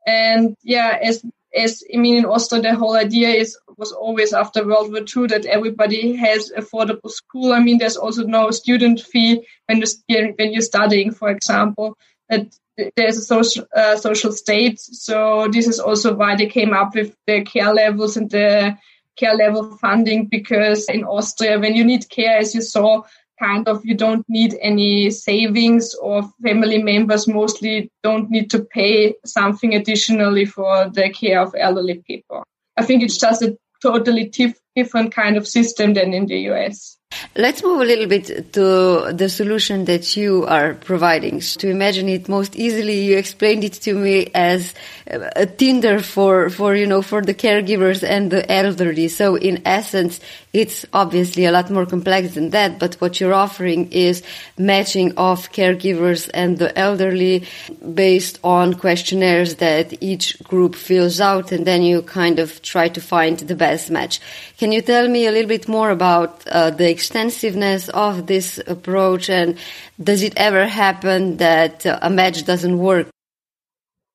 And 0.07 0.57
yeah, 0.63 0.99
as 1.03 1.25
as 1.57 1.83
I 1.95 1.97
mean 1.99 2.17
in 2.17 2.25
Austria, 2.25 2.63
the 2.63 2.75
whole 2.75 2.97
idea 2.97 3.29
is 3.29 3.57
was 3.77 3.93
always 3.93 4.33
after 4.33 4.67
World 4.67 4.93
War 4.93 5.01
II 5.01 5.29
that 5.29 5.47
everybody 5.47 6.17
has 6.17 6.53
affordable 6.57 7.11
school. 7.11 7.53
I 7.53 7.61
mean, 7.61 7.79
there's 7.79 7.97
also 7.97 8.25
no 8.25 8.51
student 8.51 9.01
fee 9.01 9.47
when 9.67 9.83
you 10.09 10.35
when 10.37 10.53
you're 10.53 10.63
studying, 10.63 11.13
for 11.13 11.31
example. 11.31 11.97
That 12.29 12.47
there's 12.97 13.19
a 13.19 13.23
social 13.23 13.67
uh, 13.75 13.97
social 13.97 14.33
state. 14.33 14.81
So 14.81 15.49
this 15.53 15.67
is 15.67 15.79
also 15.79 16.15
why 16.15 16.37
they 16.37 16.47
came 16.47 16.73
up 16.73 16.95
with 16.95 17.15
the 17.27 17.43
care 17.43 17.73
levels 17.73 18.17
and 18.17 18.31
the 18.31 18.77
care 19.17 19.35
level 19.35 19.77
funding 19.77 20.27
because 20.27 20.89
in 20.89 21.05
Austria, 21.05 21.59
when 21.59 21.75
you 21.75 21.85
need 21.85 22.09
care, 22.09 22.39
as 22.39 22.55
you 22.55 22.63
saw, 22.63 23.03
kind 23.41 23.69
of 23.69 23.85
you 23.85 23.95
don't 23.95 24.25
need 24.29 24.57
any 24.61 25.11
savings 25.11 25.95
or 25.95 26.23
family 26.43 26.83
members 26.83 27.27
mostly 27.27 27.91
don't 28.03 28.31
need 28.31 28.51
to 28.51 28.61
pay 28.61 29.15
something 29.25 29.75
additionally 29.75 30.45
for 30.45 30.91
the 30.91 31.11
care 31.11 31.41
of 31.41 31.55
elderly 31.59 32.03
people. 32.07 32.45
I 32.77 32.85
think 32.85 33.03
it's 33.03 33.19
just 33.19 33.43
a 33.43 33.57
totally 33.83 34.31
different 34.75 35.15
kind 35.15 35.37
of 35.37 35.49
system 35.49 35.95
than 35.95 36.13
in 36.13 36.27
the 36.27 36.39
US. 36.51 37.00
Let's 37.37 37.63
move 37.63 37.81
a 37.81 37.85
little 37.85 38.07
bit 38.07 38.53
to 38.55 39.13
the 39.13 39.29
solution 39.29 39.85
that 39.85 40.17
you 40.17 40.47
are 40.47 40.75
providing. 40.75 41.41
To 41.41 41.69
imagine 41.69 42.09
it 42.09 42.29
most 42.29 42.57
easily, 42.57 43.05
you 43.05 43.17
explained 43.19 43.63
it 43.63 43.75
to 43.85 43.95
me 43.95 44.31
as 44.35 44.75
a 45.07 45.47
Tinder 45.47 46.01
for, 46.01 46.51
for, 46.51 46.75
you 46.75 46.87
know, 46.87 47.03
for 47.03 47.23
the 47.23 47.35
caregivers 47.35 48.03
and 48.03 48.31
the 48.31 48.51
elderly. 48.51 49.09
So 49.09 49.37
in 49.37 49.63
essence, 49.65 50.21
it's 50.53 50.85
obviously 50.93 51.45
a 51.45 51.53
lot 51.53 51.71
more 51.71 51.87
complex 51.87 52.35
than 52.35 52.51
that, 52.51 52.79
but 52.81 52.95
what 52.95 53.21
you're 53.21 53.35
offering 53.35 53.93
is 53.93 54.23
matching 54.59 55.13
of 55.17 55.53
caregivers 55.53 56.29
and 56.35 56.59
the 56.59 56.77
elderly 56.77 57.45
based 57.95 58.41
on 58.43 58.75
questionnaires 58.75 59.57
that 59.57 60.03
each 60.03 60.43
group 60.43 60.75
fills 60.75 61.21
out 61.21 61.53
and 61.53 61.67
then 61.67 61.83
you 61.83 62.03
kind 62.03 62.41
of 62.41 62.61
try 62.63 62.89
to 62.89 63.01
find 63.01 63.39
the 63.39 63.55
best 63.55 63.91
match. 63.91 64.21
Can 64.59 64.73
you 64.73 64.83
tell 64.83 65.07
me 65.09 65.27
a 65.27 65.33
little 65.33 65.49
bit 65.49 65.69
more 65.69 65.91
about 65.91 66.47
uh, 66.49 66.71
the 66.71 66.91
extensiveness 67.01 67.89
of 67.89 68.27
this 68.27 68.61
approach 68.67 69.31
and 69.31 69.57
does 69.99 70.23
it 70.23 70.35
ever 70.37 70.67
happen 70.67 71.39
that 71.39 71.87
uh, 71.87 71.99
a 72.03 72.11
match 72.11 72.45
doesn't 72.45 72.79
work? 72.79 73.09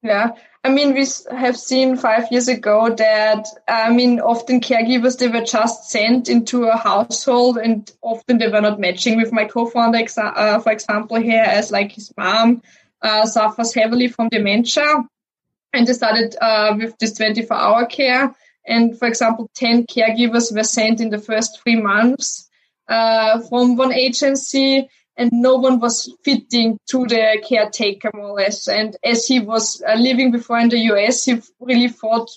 Yeah, 0.03 0.33
I 0.63 0.69
mean, 0.69 0.93
we 0.93 1.07
have 1.31 1.57
seen 1.57 1.97
five 1.97 2.31
years 2.31 2.47
ago 2.47 2.93
that, 2.93 3.47
I 3.67 3.89
mean, 3.89 4.19
often 4.19 4.61
caregivers, 4.61 5.17
they 5.17 5.29
were 5.29 5.43
just 5.45 5.89
sent 5.89 6.29
into 6.29 6.65
a 6.65 6.77
household 6.77 7.57
and 7.57 7.91
often 8.03 8.37
they 8.37 8.49
were 8.49 8.61
not 8.61 8.79
matching 8.79 9.17
with 9.17 9.31
my 9.31 9.45
co-founder, 9.45 10.05
uh, 10.17 10.59
for 10.59 10.71
example, 10.71 11.17
here 11.19 11.43
as 11.43 11.71
like 11.71 11.91
his 11.93 12.13
mom 12.15 12.61
uh, 13.01 13.25
suffers 13.25 13.73
heavily 13.73 14.09
from 14.09 14.29
dementia 14.29 15.03
and 15.73 15.87
they 15.87 15.93
started 15.93 16.35
uh, 16.39 16.75
with 16.77 16.95
this 16.99 17.13
24 17.13 17.57
hour 17.57 17.85
care. 17.87 18.35
And 18.67 18.97
for 18.97 19.07
example, 19.07 19.49
10 19.55 19.87
caregivers 19.87 20.55
were 20.55 20.63
sent 20.63 21.01
in 21.01 21.09
the 21.09 21.19
first 21.19 21.61
three 21.63 21.81
months 21.81 22.44
uh, 22.87 23.39
from 23.41 23.75
one 23.75 23.93
agency 23.93 24.89
and 25.17 25.29
no 25.31 25.55
one 25.55 25.79
was 25.79 26.13
fitting 26.23 26.77
to 26.87 27.05
the 27.05 27.41
caretaker 27.47 28.11
more 28.13 28.29
or 28.29 28.35
less. 28.35 28.67
And 28.67 28.95
as 29.03 29.25
he 29.25 29.39
was 29.39 29.81
uh, 29.87 29.95
living 29.95 30.31
before 30.31 30.59
in 30.59 30.69
the 30.69 30.79
US, 30.91 31.23
he 31.23 31.41
really 31.59 31.87
thought, 31.87 32.29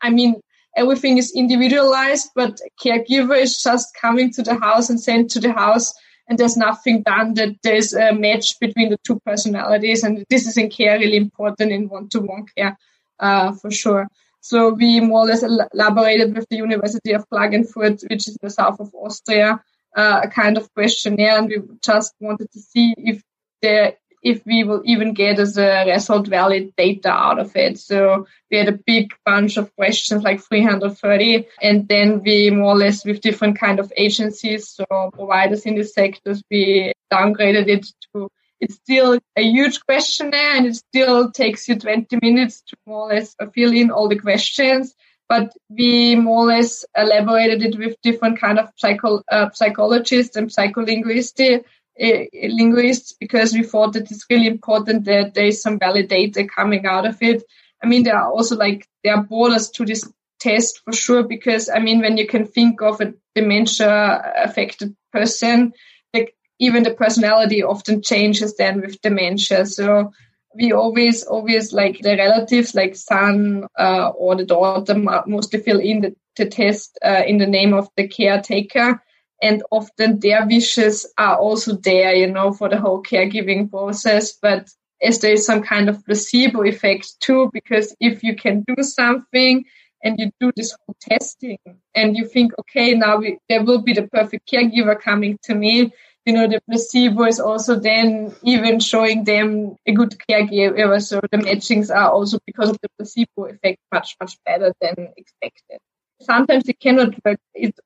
I 0.00 0.10
mean, 0.10 0.40
everything 0.76 1.18
is 1.18 1.32
individualized, 1.34 2.30
but 2.34 2.60
caregiver 2.82 3.38
is 3.38 3.60
just 3.62 3.94
coming 4.00 4.32
to 4.32 4.42
the 4.42 4.54
house 4.54 4.88
and 4.88 5.00
sent 5.00 5.30
to 5.32 5.40
the 5.40 5.52
house 5.52 5.92
and 6.28 6.38
there's 6.38 6.56
nothing 6.56 7.02
done 7.02 7.34
that 7.34 7.56
there's 7.62 7.92
a 7.92 8.12
match 8.12 8.58
between 8.60 8.90
the 8.90 8.98
two 9.04 9.20
personalities. 9.26 10.02
And 10.02 10.24
this 10.30 10.46
is 10.46 10.56
in 10.56 10.70
care 10.70 10.98
really 10.98 11.16
important 11.16 11.70
in 11.72 11.88
one-to-one 11.88 12.46
care, 12.56 12.78
uh, 13.20 13.52
for 13.52 13.70
sure. 13.70 14.08
So 14.40 14.72
we 14.74 15.00
more 15.00 15.20
or 15.20 15.26
less 15.26 15.42
elaborated 15.42 16.34
with 16.34 16.46
the 16.48 16.56
University 16.56 17.12
of 17.12 17.28
Klagenfurt, 17.28 18.02
which 18.08 18.28
is 18.28 18.36
in 18.36 18.38
the 18.42 18.50
south 18.50 18.80
of 18.80 18.94
Austria, 18.94 19.62
uh, 19.94 20.20
a 20.24 20.28
kind 20.28 20.56
of 20.56 20.72
questionnaire, 20.74 21.38
and 21.38 21.48
we 21.48 21.56
just 21.82 22.14
wanted 22.20 22.50
to 22.52 22.60
see 22.60 22.94
if 22.96 23.22
there 23.62 23.94
if 24.24 24.44
we 24.46 24.64
will 24.64 24.80
even 24.86 25.12
get 25.12 25.38
as 25.38 25.58
a 25.58 25.84
result 25.86 26.26
valid 26.26 26.74
data 26.76 27.10
out 27.10 27.38
of 27.38 27.54
it. 27.54 27.78
So 27.78 28.26
we 28.50 28.56
had 28.56 28.68
a 28.68 28.80
big 28.86 29.12
bunch 29.26 29.58
of 29.58 29.74
questions, 29.76 30.22
like 30.22 30.40
330, 30.40 31.46
and 31.60 31.86
then 31.86 32.22
we 32.22 32.50
more 32.50 32.72
or 32.72 32.76
less 32.76 33.04
with 33.04 33.20
different 33.20 33.60
kind 33.60 33.78
of 33.78 33.92
agencies, 33.98 34.70
so 34.70 34.86
providers 35.12 35.66
in 35.66 35.74
the 35.74 35.84
sectors, 35.84 36.42
we 36.50 36.92
downgraded 37.12 37.68
it 37.68 37.86
to 38.14 38.30
it's 38.60 38.76
still 38.76 39.18
a 39.36 39.42
huge 39.42 39.84
questionnaire 39.84 40.56
and 40.56 40.66
it 40.66 40.76
still 40.76 41.30
takes 41.30 41.68
you 41.68 41.78
20 41.78 42.18
minutes 42.22 42.62
to 42.62 42.76
more 42.86 43.10
or 43.10 43.14
less 43.14 43.36
fill 43.52 43.72
in 43.72 43.90
all 43.90 44.08
the 44.08 44.18
questions. 44.18 44.94
But 45.34 45.52
we 45.68 46.14
more 46.14 46.44
or 46.44 46.46
less 46.46 46.84
elaborated 46.96 47.62
it 47.62 47.76
with 47.76 48.00
different 48.02 48.40
kind 48.40 48.58
of 48.60 48.68
psycho, 48.76 49.22
uh, 49.32 49.50
psychologists 49.50 50.36
and 50.36 50.48
psycholinguists 50.48 51.64
uh, 52.00 52.24
linguists 52.34 53.12
because 53.12 53.52
we 53.52 53.62
thought 53.62 53.92
that 53.94 54.10
it's 54.10 54.26
really 54.30 54.46
important 54.46 55.04
that 55.04 55.34
there 55.34 55.46
is 55.46 55.62
some 55.62 55.78
valid 55.78 56.08
data 56.08 56.44
coming 56.44 56.86
out 56.86 57.06
of 57.06 57.16
it. 57.20 57.42
I 57.82 57.86
mean, 57.86 58.02
there 58.02 58.16
are 58.16 58.30
also 58.30 58.56
like 58.56 58.88
there 59.02 59.14
are 59.14 59.22
borders 59.22 59.70
to 59.70 59.84
this 59.84 60.08
test 60.40 60.80
for 60.84 60.92
sure 60.92 61.22
because 61.22 61.68
I 61.68 61.78
mean, 61.78 62.00
when 62.00 62.16
you 62.16 62.26
can 62.26 62.46
think 62.46 62.82
of 62.82 63.00
a 63.00 63.14
dementia 63.34 64.32
affected 64.36 64.96
person, 65.12 65.72
like 66.12 66.34
even 66.58 66.82
the 66.82 66.94
personality 66.94 67.62
often 67.62 68.02
changes 68.02 68.56
then 68.56 68.80
with 68.80 69.00
dementia. 69.02 69.66
So 69.66 70.12
we 70.54 70.72
always, 70.72 71.24
always 71.24 71.72
like 71.72 71.98
the 72.00 72.16
relatives, 72.16 72.74
like 72.74 72.96
son 72.96 73.66
uh, 73.78 74.08
or 74.10 74.36
the 74.36 74.44
daughter, 74.44 74.94
mostly 75.26 75.60
fill 75.60 75.80
in 75.80 76.00
the, 76.00 76.16
the 76.36 76.46
test 76.46 76.98
uh, 77.04 77.22
in 77.26 77.38
the 77.38 77.46
name 77.46 77.74
of 77.74 77.88
the 77.96 78.08
caretaker. 78.08 79.02
And 79.42 79.62
often 79.70 80.20
their 80.20 80.46
wishes 80.46 81.12
are 81.18 81.36
also 81.36 81.76
there, 81.76 82.14
you 82.14 82.30
know, 82.30 82.52
for 82.52 82.68
the 82.68 82.80
whole 82.80 83.02
caregiving 83.02 83.70
process. 83.70 84.32
But 84.32 84.70
as 85.02 85.18
there 85.18 85.32
is 85.32 85.44
some 85.44 85.62
kind 85.62 85.88
of 85.88 86.04
placebo 86.04 86.62
effect 86.62 87.20
too, 87.20 87.50
because 87.52 87.94
if 88.00 88.22
you 88.22 88.36
can 88.36 88.64
do 88.66 88.82
something 88.82 89.64
and 90.02 90.18
you 90.18 90.30
do 90.40 90.52
this 90.56 90.72
whole 90.72 90.96
testing 91.00 91.58
and 91.94 92.16
you 92.16 92.26
think, 92.26 92.52
okay, 92.60 92.94
now 92.94 93.18
we, 93.18 93.38
there 93.48 93.64
will 93.64 93.82
be 93.82 93.92
the 93.92 94.06
perfect 94.08 94.50
caregiver 94.50 94.98
coming 95.00 95.38
to 95.42 95.54
me, 95.54 95.92
you 96.24 96.32
know, 96.32 96.48
the 96.48 96.60
placebo 96.68 97.24
is 97.24 97.38
also 97.38 97.78
then 97.78 98.34
even 98.42 98.80
showing 98.80 99.24
them 99.24 99.76
a 99.86 99.92
good 99.92 100.16
caregiver. 100.28 101.02
So 101.02 101.20
the 101.30 101.38
matchings 101.38 101.94
are 101.94 102.10
also 102.10 102.38
because 102.46 102.70
of 102.70 102.78
the 102.80 102.88
placebo 102.96 103.44
effect 103.44 103.78
much, 103.92 104.16
much 104.20 104.36
better 104.44 104.72
than 104.80 105.12
expected. 105.16 105.78
Sometimes 106.20 106.68
it 106.68 106.80
cannot 106.80 107.14
work. 107.24 107.38
It's 107.54 107.78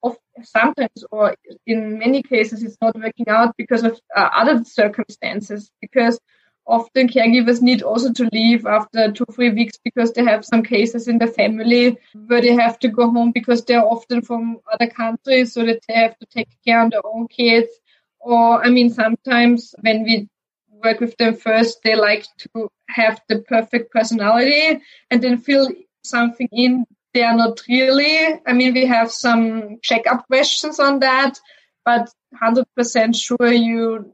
sometimes 0.44 1.04
or 1.10 1.34
in 1.66 1.98
many 1.98 2.22
cases 2.22 2.62
it's 2.62 2.76
not 2.80 2.94
working 2.94 3.28
out 3.28 3.56
because 3.56 3.82
of 3.82 3.98
uh, 4.14 4.28
other 4.32 4.62
circumstances 4.64 5.70
because 5.80 6.20
often 6.68 7.08
caregivers 7.08 7.62
need 7.62 7.82
also 7.82 8.12
to 8.12 8.28
leave 8.32 8.66
after 8.66 9.10
two, 9.10 9.24
three 9.32 9.50
weeks 9.50 9.78
because 9.82 10.12
they 10.12 10.22
have 10.22 10.44
some 10.44 10.62
cases 10.62 11.08
in 11.08 11.18
the 11.18 11.26
family 11.26 11.98
where 12.26 12.42
they 12.42 12.52
have 12.52 12.78
to 12.78 12.88
go 12.88 13.10
home 13.10 13.32
because 13.32 13.64
they're 13.64 13.84
often 13.84 14.20
from 14.20 14.58
other 14.70 14.86
countries 14.86 15.54
so 15.54 15.64
that 15.64 15.80
they 15.88 15.94
have 15.94 16.16
to 16.18 16.26
take 16.26 16.48
care 16.64 16.84
of 16.84 16.90
their 16.90 17.04
own 17.04 17.26
kids. 17.26 17.68
Or, 18.28 18.62
I 18.62 18.68
mean, 18.68 18.90
sometimes 18.90 19.74
when 19.80 20.02
we 20.02 20.28
work 20.84 21.00
with 21.00 21.16
them 21.16 21.34
first, 21.34 21.78
they 21.82 21.94
like 21.94 22.26
to 22.40 22.68
have 22.90 23.18
the 23.26 23.38
perfect 23.38 23.90
personality 23.90 24.82
and 25.10 25.22
then 25.22 25.38
fill 25.38 25.70
something 26.04 26.48
in. 26.52 26.84
They 27.14 27.22
are 27.22 27.34
not 27.34 27.62
really. 27.66 28.38
I 28.46 28.52
mean, 28.52 28.74
we 28.74 28.84
have 28.84 29.10
some 29.10 29.78
checkup 29.82 30.26
questions 30.26 30.78
on 30.78 30.98
that, 30.98 31.40
but 31.86 32.10
100% 32.38 33.16
sure 33.16 33.50
you 33.50 34.12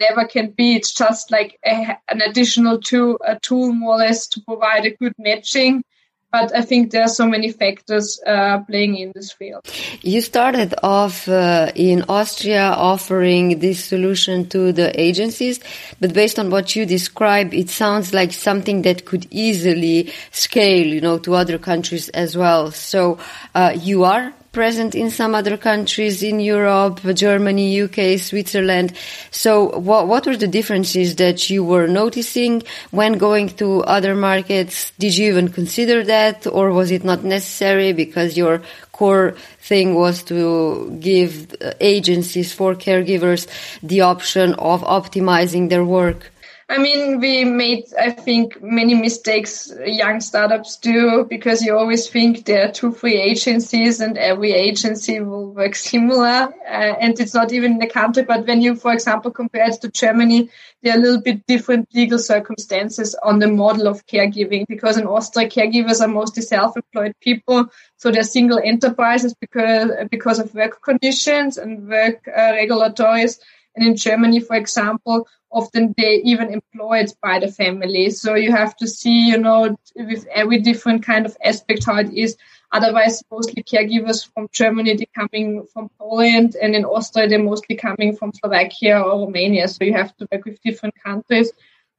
never 0.00 0.24
can 0.24 0.52
be. 0.52 0.76
It's 0.76 0.94
just 0.94 1.30
like 1.30 1.58
a, 1.62 1.98
an 2.10 2.22
additional 2.22 2.80
tool, 2.80 3.18
a 3.22 3.38
tool 3.40 3.74
more 3.74 3.96
or 3.96 3.98
less 3.98 4.26
to 4.28 4.40
provide 4.40 4.86
a 4.86 4.96
good 4.96 5.12
matching. 5.18 5.84
But 6.32 6.54
I 6.54 6.62
think 6.62 6.92
there 6.92 7.02
are 7.02 7.08
so 7.08 7.26
many 7.26 7.50
factors 7.50 8.20
uh, 8.24 8.60
playing 8.60 8.96
in 8.96 9.12
this 9.14 9.32
field. 9.32 9.66
You 10.02 10.20
started 10.20 10.74
off 10.82 11.28
uh, 11.28 11.72
in 11.74 12.04
Austria 12.08 12.62
offering 12.62 13.58
this 13.58 13.84
solution 13.84 14.48
to 14.50 14.72
the 14.72 14.98
agencies, 15.00 15.58
but 15.98 16.14
based 16.14 16.38
on 16.38 16.50
what 16.50 16.76
you 16.76 16.86
describe, 16.86 17.52
it 17.52 17.68
sounds 17.68 18.14
like 18.14 18.32
something 18.32 18.82
that 18.82 19.06
could 19.06 19.26
easily 19.30 20.12
scale, 20.30 20.86
you 20.86 21.00
know, 21.00 21.18
to 21.18 21.34
other 21.34 21.58
countries 21.58 22.08
as 22.10 22.36
well. 22.36 22.70
So 22.70 23.18
uh, 23.54 23.76
you 23.76 24.04
are 24.04 24.32
present 24.52 24.94
in 24.94 25.10
some 25.10 25.34
other 25.34 25.56
countries 25.56 26.22
in 26.22 26.40
Europe, 26.40 27.00
Germany, 27.14 27.82
UK, 27.82 28.18
Switzerland. 28.18 28.92
So 29.30 29.78
what, 29.78 30.08
what 30.08 30.26
were 30.26 30.36
the 30.36 30.48
differences 30.48 31.16
that 31.16 31.50
you 31.50 31.62
were 31.62 31.86
noticing 31.86 32.62
when 32.90 33.18
going 33.18 33.50
to 33.56 33.82
other 33.84 34.14
markets? 34.16 34.92
Did 34.98 35.16
you 35.16 35.30
even 35.30 35.48
consider 35.48 36.02
that 36.04 36.46
or 36.46 36.72
was 36.72 36.90
it 36.90 37.04
not 37.04 37.22
necessary 37.22 37.92
because 37.92 38.36
your 38.36 38.62
core 38.92 39.36
thing 39.60 39.94
was 39.94 40.22
to 40.24 40.96
give 41.00 41.54
agencies 41.80 42.52
for 42.52 42.74
caregivers 42.74 43.46
the 43.82 44.00
option 44.00 44.54
of 44.54 44.82
optimizing 44.82 45.68
their 45.68 45.84
work? 45.84 46.32
I 46.70 46.78
mean, 46.78 47.18
we 47.18 47.44
made, 47.44 47.92
I 47.98 48.10
think, 48.12 48.62
many 48.62 48.94
mistakes 48.94 49.72
young 49.84 50.20
startups 50.20 50.76
do 50.76 51.26
because 51.28 51.62
you 51.62 51.76
always 51.76 52.08
think 52.08 52.44
there 52.44 52.68
are 52.68 52.70
two 52.70 52.92
free 52.92 53.20
agencies 53.20 53.98
and 53.98 54.16
every 54.16 54.52
agency 54.52 55.18
will 55.18 55.50
work 55.50 55.74
similar. 55.90 56.54
Uh, 56.64 56.94
and 57.00 57.18
it's 57.18 57.34
not 57.34 57.52
even 57.52 57.72
in 57.72 57.78
the 57.78 57.88
country, 57.88 58.22
but 58.22 58.46
when 58.46 58.62
you, 58.62 58.76
for 58.76 58.92
example, 58.92 59.32
compare 59.32 59.68
it 59.68 59.80
to 59.80 59.90
Germany, 59.90 60.48
there 60.80 60.94
are 60.94 60.98
a 60.98 61.02
little 61.02 61.20
bit 61.20 61.44
different 61.48 61.88
legal 61.92 62.20
circumstances 62.20 63.16
on 63.20 63.40
the 63.40 63.48
model 63.48 63.88
of 63.88 64.06
caregiving 64.06 64.64
because 64.68 64.96
in 64.96 65.08
Austria, 65.08 65.48
caregivers 65.48 66.00
are 66.00 66.06
mostly 66.06 66.44
self-employed 66.44 67.16
people. 67.20 67.66
So 67.96 68.12
they're 68.12 68.22
single 68.22 68.60
enterprises 68.64 69.34
because, 69.34 69.90
because 70.08 70.38
of 70.38 70.54
work 70.54 70.80
conditions 70.82 71.58
and 71.58 71.88
work 71.88 72.28
uh, 72.28 72.52
regulatories. 72.52 73.40
And 73.76 73.86
in 73.86 73.96
Germany, 73.96 74.40
for 74.40 74.56
example, 74.56 75.26
often 75.50 75.94
they 75.96 76.22
even 76.24 76.52
employed 76.52 77.12
by 77.22 77.38
the 77.38 77.48
family. 77.48 78.10
So 78.10 78.34
you 78.34 78.52
have 78.52 78.76
to 78.76 78.86
see, 78.86 79.28
you 79.28 79.38
know, 79.38 79.76
with 79.96 80.26
every 80.32 80.58
different 80.60 81.04
kind 81.04 81.26
of 81.26 81.36
aspect 81.44 81.84
how 81.84 81.96
it 81.96 82.12
is. 82.12 82.36
Otherwise, 82.72 83.22
mostly 83.30 83.62
caregivers 83.64 84.28
from 84.32 84.48
Germany, 84.52 84.94
they're 84.94 85.06
coming 85.14 85.66
from 85.72 85.90
Poland, 85.98 86.54
and 86.54 86.74
in 86.74 86.84
Austria, 86.84 87.28
they're 87.28 87.42
mostly 87.42 87.74
coming 87.74 88.14
from 88.16 88.32
Slovakia 88.32 89.00
or 89.00 89.26
Romania. 89.26 89.66
So 89.66 89.84
you 89.84 89.92
have 89.94 90.16
to 90.18 90.28
work 90.30 90.44
with 90.44 90.62
different 90.62 90.94
countries. 91.02 91.50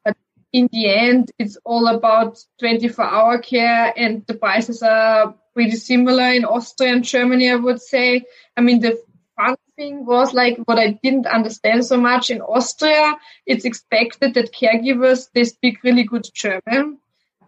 But 0.05 0.15
in 0.53 0.69
the 0.71 0.89
end, 0.89 1.31
it's 1.37 1.57
all 1.65 1.87
about 1.87 2.39
24 2.59 3.03
hour 3.03 3.37
care, 3.39 3.93
and 3.97 4.25
the 4.27 4.35
prices 4.35 4.81
are 4.81 5.35
pretty 5.53 5.75
similar 5.75 6.31
in 6.31 6.45
Austria 6.45 6.93
and 6.93 7.03
Germany, 7.03 7.51
I 7.51 7.55
would 7.55 7.81
say. 7.81 8.23
I 8.55 8.61
mean, 8.61 8.79
the 8.79 8.97
fun 9.35 9.57
thing 9.81 10.05
was 10.05 10.33
like 10.33 10.57
what 10.65 10.77
I 10.77 10.99
didn't 11.03 11.25
understand 11.25 11.85
so 11.85 11.97
much 11.97 12.29
in 12.29 12.41
Austria. 12.41 13.15
It's 13.45 13.65
expected 13.65 14.35
that 14.35 14.53
caregivers 14.53 15.29
they 15.33 15.45
speak 15.45 15.83
really 15.83 16.03
good 16.03 16.27
German, 16.33 16.99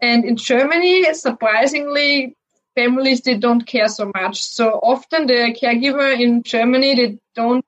and 0.02 0.26
in 0.26 0.36
Germany, 0.38 1.14
surprisingly, 1.14 2.36
families 2.76 3.22
they 3.22 3.38
don't 3.38 3.68
care 3.74 3.88
so 3.88 4.12
much. 4.16 4.42
So 4.42 4.66
often 4.94 5.28
the 5.28 5.56
caregiver 5.62 6.10
in 6.20 6.42
Germany 6.42 6.96
they 6.96 7.20
don't 7.36 7.66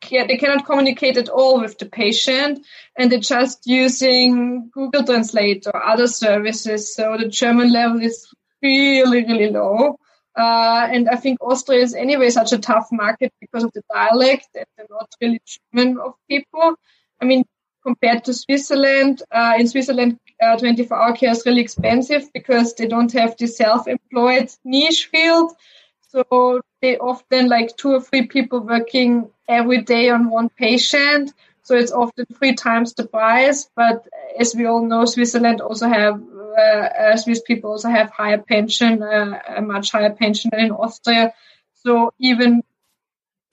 care, 0.00 0.26
they 0.26 0.38
cannot 0.38 0.66
communicate 0.66 1.16
at 1.16 1.28
all 1.28 1.60
with 1.60 1.78
the 1.78 1.86
patient, 1.86 2.66
and 2.96 3.12
they're 3.12 3.28
just 3.36 3.66
using 3.66 4.70
Google 4.74 5.04
Translate 5.04 5.66
or 5.72 5.80
other 5.92 6.08
services. 6.08 6.94
So 6.96 7.16
the 7.16 7.28
German 7.28 7.72
level 7.72 8.02
is 8.02 8.26
really 8.60 9.24
really 9.24 9.50
low. 9.50 9.99
Uh, 10.36 10.88
and 10.90 11.08
I 11.08 11.16
think 11.16 11.38
Austria 11.40 11.80
is 11.80 11.94
anyway 11.94 12.30
such 12.30 12.52
a 12.52 12.58
tough 12.58 12.88
market 12.92 13.32
because 13.40 13.64
of 13.64 13.72
the 13.72 13.82
dialect 13.92 14.48
and 14.54 14.66
they're 14.76 14.86
not 14.90 15.08
really 15.20 15.40
German 15.46 15.98
of 15.98 16.14
people. 16.28 16.74
I 17.20 17.24
mean, 17.24 17.44
compared 17.82 18.24
to 18.24 18.34
Switzerland, 18.34 19.22
uh, 19.32 19.54
in 19.58 19.66
Switzerland, 19.68 20.18
uh, 20.40 20.56
24 20.56 20.96
hour 20.96 21.16
care 21.16 21.30
is 21.30 21.42
really 21.44 21.60
expensive 21.60 22.32
because 22.32 22.74
they 22.74 22.86
don't 22.86 23.12
have 23.12 23.36
the 23.36 23.46
self-employed 23.46 24.50
niche 24.64 25.08
field. 25.10 25.52
So 26.00 26.60
they 26.82 26.98
often 26.98 27.48
like 27.48 27.76
two 27.76 27.94
or 27.94 28.00
three 28.00 28.26
people 28.26 28.60
working 28.60 29.30
every 29.48 29.82
day 29.82 30.10
on 30.10 30.30
one 30.30 30.48
patient. 30.48 31.32
So 31.70 31.76
it's 31.76 31.92
often 31.92 32.26
three 32.36 32.56
times 32.56 32.94
the 32.94 33.06
price. 33.06 33.70
But 33.76 34.04
as 34.36 34.56
we 34.56 34.66
all 34.66 34.84
know, 34.84 35.04
Switzerland 35.04 35.60
also 35.60 35.86
have 35.86 36.20
uh, 36.58 37.16
Swiss 37.16 37.42
people 37.42 37.70
also 37.70 37.88
have 37.88 38.10
higher 38.10 38.38
pension, 38.38 39.00
uh, 39.00 39.38
a 39.56 39.62
much 39.62 39.92
higher 39.92 40.12
pension 40.12 40.50
than 40.50 40.64
in 40.64 40.72
Austria. 40.72 41.32
So 41.74 42.12
even 42.18 42.64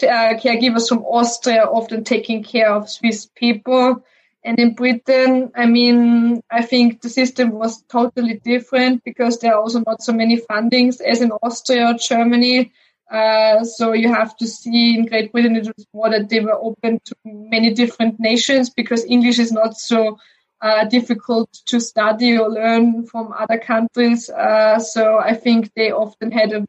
uh, 0.01 0.33
caregivers 0.41 0.89
from 0.89 1.05
Austria 1.05 1.65
often 1.65 2.03
taking 2.03 2.43
care 2.43 2.73
of 2.73 2.89
Swiss 2.89 3.29
people. 3.35 4.03
And 4.43 4.57
in 4.59 4.73
Britain, 4.73 5.51
I 5.55 5.67
mean, 5.67 6.41
I 6.49 6.63
think 6.63 7.01
the 7.01 7.09
system 7.09 7.51
was 7.51 7.83
totally 7.83 8.41
different 8.43 9.03
because 9.03 9.37
there 9.37 9.53
are 9.53 9.61
also 9.61 9.83
not 9.85 10.01
so 10.01 10.11
many 10.11 10.41
fundings 10.41 11.01
as 11.01 11.21
in 11.21 11.29
Austria 11.43 11.91
or 11.91 11.93
Germany. 11.93 12.71
Uh, 13.11 13.63
so 13.63 13.93
you 13.93 14.09
have 14.09 14.35
to 14.37 14.47
see 14.47 14.95
in 14.95 15.05
Great 15.05 15.31
Britain 15.31 15.55
it 15.55 15.65
was 15.65 15.87
more 15.93 16.09
that 16.09 16.29
they 16.29 16.41
were 16.41 16.59
open 16.61 16.99
to 17.05 17.15
many 17.23 17.73
different 17.73 18.19
nations 18.19 18.69
because 18.69 19.05
English 19.05 19.39
is 19.39 19.51
not 19.51 19.77
so 19.77 20.17
uh, 20.61 20.85
difficult 20.85 21.51
to 21.67 21.79
study 21.79 22.37
or 22.37 22.49
learn 22.49 23.05
from 23.05 23.33
other 23.37 23.57
countries. 23.57 24.29
Uh, 24.29 24.79
so 24.79 25.19
I 25.19 25.35
think 25.35 25.71
they 25.75 25.91
often 25.91 26.31
had 26.31 26.51
a 26.51 26.65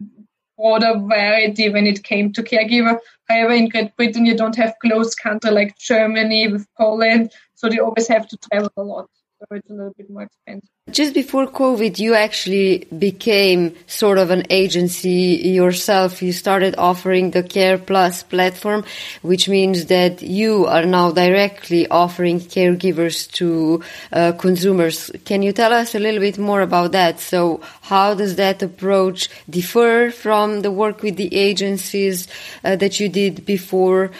broader 0.57 0.99
variety 0.99 1.71
when 1.71 1.87
it 1.87 2.05
came 2.05 2.33
to 2.33 2.43
caregiver. 2.43 2.99
However, 3.29 3.55
in 3.55 3.69
Great 3.69 3.97
Britain, 3.97 4.27
you 4.27 4.37
don't 4.37 4.57
have 4.57 4.75
close 4.83 5.15
country 5.15 5.51
like 5.51 5.79
Germany 5.79 6.49
with 6.49 6.67
Poland, 6.77 7.33
so 7.55 7.69
they 7.69 7.79
always 7.79 8.09
have 8.09 8.29
to 8.29 8.37
travel 8.37 8.71
a 8.77 8.83
lot. 8.83 9.09
so 9.39 9.57
it's 9.57 9.71
a 9.71 9.73
little 9.73 9.95
bit 9.97 10.11
more 10.11 10.23
expensive. 10.23 10.78
Just 10.91 11.13
before 11.13 11.47
COVID, 11.47 11.99
you 11.99 12.15
actually 12.15 12.87
became 12.99 13.75
sort 13.87 14.17
of 14.17 14.31
an 14.31 14.45
agency 14.49 15.41
yourself. 15.45 16.23
You 16.23 16.33
started 16.33 16.77
offering 16.79 17.33
the 17.33 17.43
Care 17.43 17.77
Plus 17.77 18.23
platform, 18.23 18.85
which 19.21 19.51
means 19.51 19.87
that 19.87 20.23
you 20.23 20.65
are 20.67 20.87
now 20.87 21.11
directly 21.11 21.87
offering 21.89 22.41
caregivers 22.41 23.31
to 23.33 23.83
uh, 24.13 24.33
consumers. 24.33 25.11
Can 25.27 25.43
you 25.43 25.53
tell 25.53 25.75
us 25.75 25.95
a 25.95 25.99
little 25.99 26.21
bit 26.21 26.39
more 26.39 26.63
about 26.63 26.93
that? 26.93 27.21
So 27.21 27.61
how 27.83 28.15
does 28.15 28.37
that 28.37 28.63
approach 28.63 29.29
differ 29.51 30.11
from 30.11 30.63
the 30.63 30.71
work 30.71 31.03
with 31.03 31.17
the 31.17 31.35
agencies 31.35 32.29
uh, 32.65 32.77
that 32.77 32.99
you 32.99 33.11
did 33.11 33.45
before? 33.45 34.11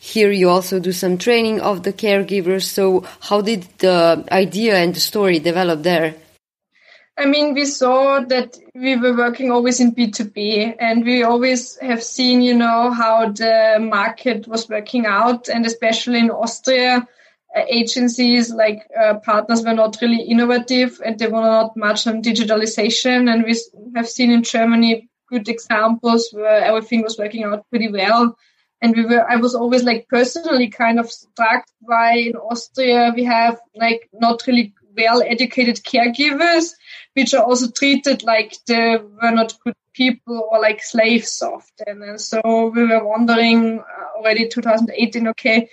Here 0.00 0.30
you 0.30 0.48
also 0.48 0.78
do 0.78 0.92
some 0.92 1.18
training 1.18 1.60
of 1.60 1.82
the 1.82 1.92
caregivers. 1.92 2.64
So 2.64 3.04
how 3.20 3.40
did 3.40 3.64
the 3.78 4.24
idea 4.30 4.76
and 4.76 4.94
the 4.94 5.00
story 5.00 5.38
develop 5.38 5.82
there? 5.82 6.14
I 7.18 7.26
mean, 7.26 7.54
we 7.54 7.64
saw 7.64 8.20
that 8.20 8.56
we 8.76 8.94
were 8.94 9.16
working 9.16 9.50
always 9.50 9.80
in 9.80 9.92
B2B 9.92 10.76
and 10.78 11.04
we 11.04 11.24
always 11.24 11.76
have 11.78 12.00
seen, 12.00 12.42
you 12.42 12.54
know, 12.54 12.92
how 12.92 13.32
the 13.32 13.78
market 13.80 14.46
was 14.46 14.68
working 14.68 15.04
out 15.04 15.48
and 15.48 15.66
especially 15.66 16.20
in 16.20 16.30
Austria, 16.30 17.08
uh, 17.56 17.62
agencies 17.68 18.52
like 18.52 18.86
uh, 18.96 19.14
partners 19.14 19.64
were 19.64 19.74
not 19.74 19.96
really 20.00 20.22
innovative 20.22 21.00
and 21.04 21.18
they 21.18 21.26
were 21.26 21.40
not 21.40 21.76
much 21.76 22.06
on 22.06 22.22
digitalization. 22.22 23.28
And 23.28 23.42
we 23.42 23.58
have 23.96 24.08
seen 24.08 24.30
in 24.30 24.44
Germany 24.44 25.08
good 25.28 25.48
examples 25.48 26.28
where 26.30 26.62
everything 26.62 27.02
was 27.02 27.18
working 27.18 27.42
out 27.42 27.68
pretty 27.68 27.90
well 27.90 28.36
and 28.80 28.96
we 28.96 29.04
were 29.04 29.28
i 29.30 29.36
was 29.36 29.54
always 29.54 29.82
like 29.84 30.06
personally 30.08 30.68
kind 30.68 30.98
of 30.98 31.10
struck 31.10 31.64
by 31.88 32.12
in 32.12 32.36
austria 32.36 33.12
we 33.14 33.24
have 33.24 33.60
like 33.74 34.08
not 34.12 34.46
really 34.46 34.72
well 34.96 35.22
educated 35.22 35.76
caregivers 35.76 36.74
which 37.14 37.34
are 37.34 37.44
also 37.44 37.70
treated 37.70 38.22
like 38.22 38.54
they 38.66 38.96
were 38.96 39.30
not 39.30 39.54
good 39.64 39.74
people 39.98 40.48
or 40.50 40.60
like 40.60 40.82
slaves 40.82 41.42
often. 41.42 42.02
And 42.02 42.20
so 42.20 42.40
we 42.74 42.86
were 42.86 43.04
wondering 43.04 43.80
uh, 43.80 44.18
already 44.18 44.48
2018 44.48 45.28
okay 45.28 45.68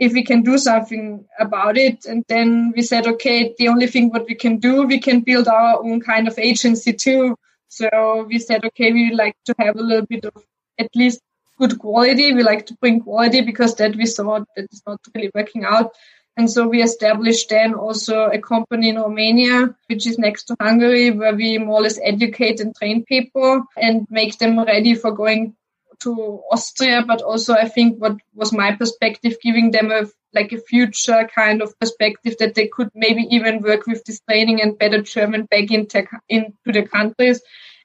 if 0.00 0.12
we 0.12 0.24
can 0.24 0.42
do 0.42 0.58
something 0.58 1.24
about 1.38 1.78
it. 1.78 2.04
And 2.04 2.24
then 2.28 2.72
we 2.74 2.82
said 2.82 3.06
okay 3.06 3.54
the 3.58 3.68
only 3.68 3.86
thing 3.86 4.10
what 4.10 4.26
we 4.28 4.34
can 4.34 4.58
do 4.58 4.82
we 4.82 5.00
can 5.00 5.20
build 5.20 5.48
our 5.48 5.82
own 5.82 6.00
kind 6.00 6.26
of 6.28 6.38
agency 6.38 6.92
too. 6.92 7.36
So 7.68 8.26
we 8.28 8.38
said 8.38 8.64
okay 8.64 8.92
we 8.92 9.14
like 9.14 9.36
to 9.46 9.54
have 9.58 9.76
a 9.76 9.82
little 9.82 10.06
bit 10.06 10.24
of 10.24 10.34
at 10.78 10.90
least 10.94 11.20
good 11.58 11.78
quality. 11.78 12.32
We 12.32 12.42
like 12.42 12.66
to 12.66 12.74
bring 12.74 13.00
quality 13.00 13.40
because 13.42 13.74
that 13.76 13.96
we 13.96 14.06
saw 14.06 14.40
that 14.56 14.68
is 14.72 14.82
not 14.86 15.00
really 15.14 15.30
working 15.34 15.64
out. 15.64 15.92
And 16.36 16.48
so 16.48 16.68
we 16.68 16.82
established 16.82 17.48
then 17.48 17.74
also 17.74 18.26
a 18.26 18.38
company 18.38 18.90
in 18.90 18.96
Romania, 18.96 19.74
which 19.88 20.06
is 20.06 20.18
next 20.18 20.44
to 20.44 20.56
Hungary, 20.60 21.10
where 21.10 21.34
we 21.34 21.58
more 21.58 21.80
or 21.80 21.82
less 21.82 21.98
educate 22.00 22.60
and 22.60 22.74
train 22.76 23.04
people 23.04 23.64
and 23.76 24.06
make 24.08 24.38
them 24.38 24.58
ready 24.62 24.94
for 24.94 25.10
going 25.10 25.56
to 26.00 26.40
Austria. 26.52 27.02
But 27.04 27.22
also, 27.22 27.54
I 27.54 27.68
think 27.68 28.00
what 28.00 28.18
was 28.34 28.52
my 28.52 28.76
perspective, 28.76 29.36
giving 29.42 29.72
them 29.72 29.90
a 29.90 30.06
like 30.34 30.52
a 30.52 30.60
future 30.60 31.28
kind 31.34 31.62
of 31.62 31.76
perspective 31.80 32.36
that 32.38 32.54
they 32.54 32.68
could 32.68 32.90
maybe 32.94 33.26
even 33.30 33.62
work 33.62 33.86
with 33.86 34.04
this 34.04 34.20
training 34.20 34.60
and 34.60 34.78
better 34.78 35.02
German 35.02 35.46
back 35.46 35.70
into, 35.70 36.06
into 36.28 36.52
the 36.66 36.82
countries 36.82 37.40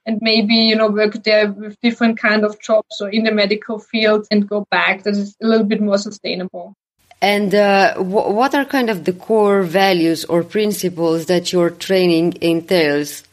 and 0.06 0.18
maybe 0.20 0.54
you 0.54 0.76
know 0.76 0.88
work 0.88 1.22
there 1.24 1.50
with 1.50 1.80
different 1.80 2.18
kind 2.18 2.44
of 2.44 2.60
jobs 2.60 3.00
or 3.00 3.08
in 3.08 3.24
the 3.24 3.32
medical 3.32 3.78
field 3.78 4.26
and 4.30 4.48
go 4.48 4.66
back. 4.70 5.02
That 5.04 5.14
is 5.14 5.36
a 5.42 5.46
little 5.46 5.66
bit 5.66 5.80
more 5.80 5.98
sustainable. 5.98 6.74
And 7.20 7.54
uh, 7.54 7.94
w- 7.94 8.32
what 8.32 8.54
are 8.54 8.64
kind 8.64 8.90
of 8.90 9.04
the 9.04 9.12
core 9.12 9.62
values 9.62 10.24
or 10.26 10.42
principles 10.42 11.26
that 11.26 11.52
your 11.52 11.70
training 11.70 12.34
entails? 12.40 13.24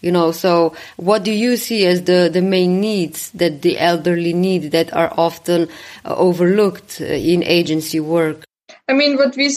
You 0.00 0.12
know 0.12 0.30
so 0.30 0.76
what 0.96 1.24
do 1.24 1.32
you 1.32 1.56
see 1.56 1.86
as 1.86 2.04
the, 2.04 2.30
the 2.32 2.42
main 2.42 2.80
needs 2.80 3.30
that 3.30 3.62
the 3.62 3.78
elderly 3.78 4.34
need 4.34 4.70
that 4.72 4.92
are 4.92 5.12
often 5.16 5.68
uh, 6.04 6.14
overlooked 6.14 7.00
uh, 7.00 7.06
in 7.06 7.42
agency 7.42 7.98
work 7.98 8.45
I 8.88 8.92
mean, 8.92 9.16
what 9.16 9.36
we 9.36 9.50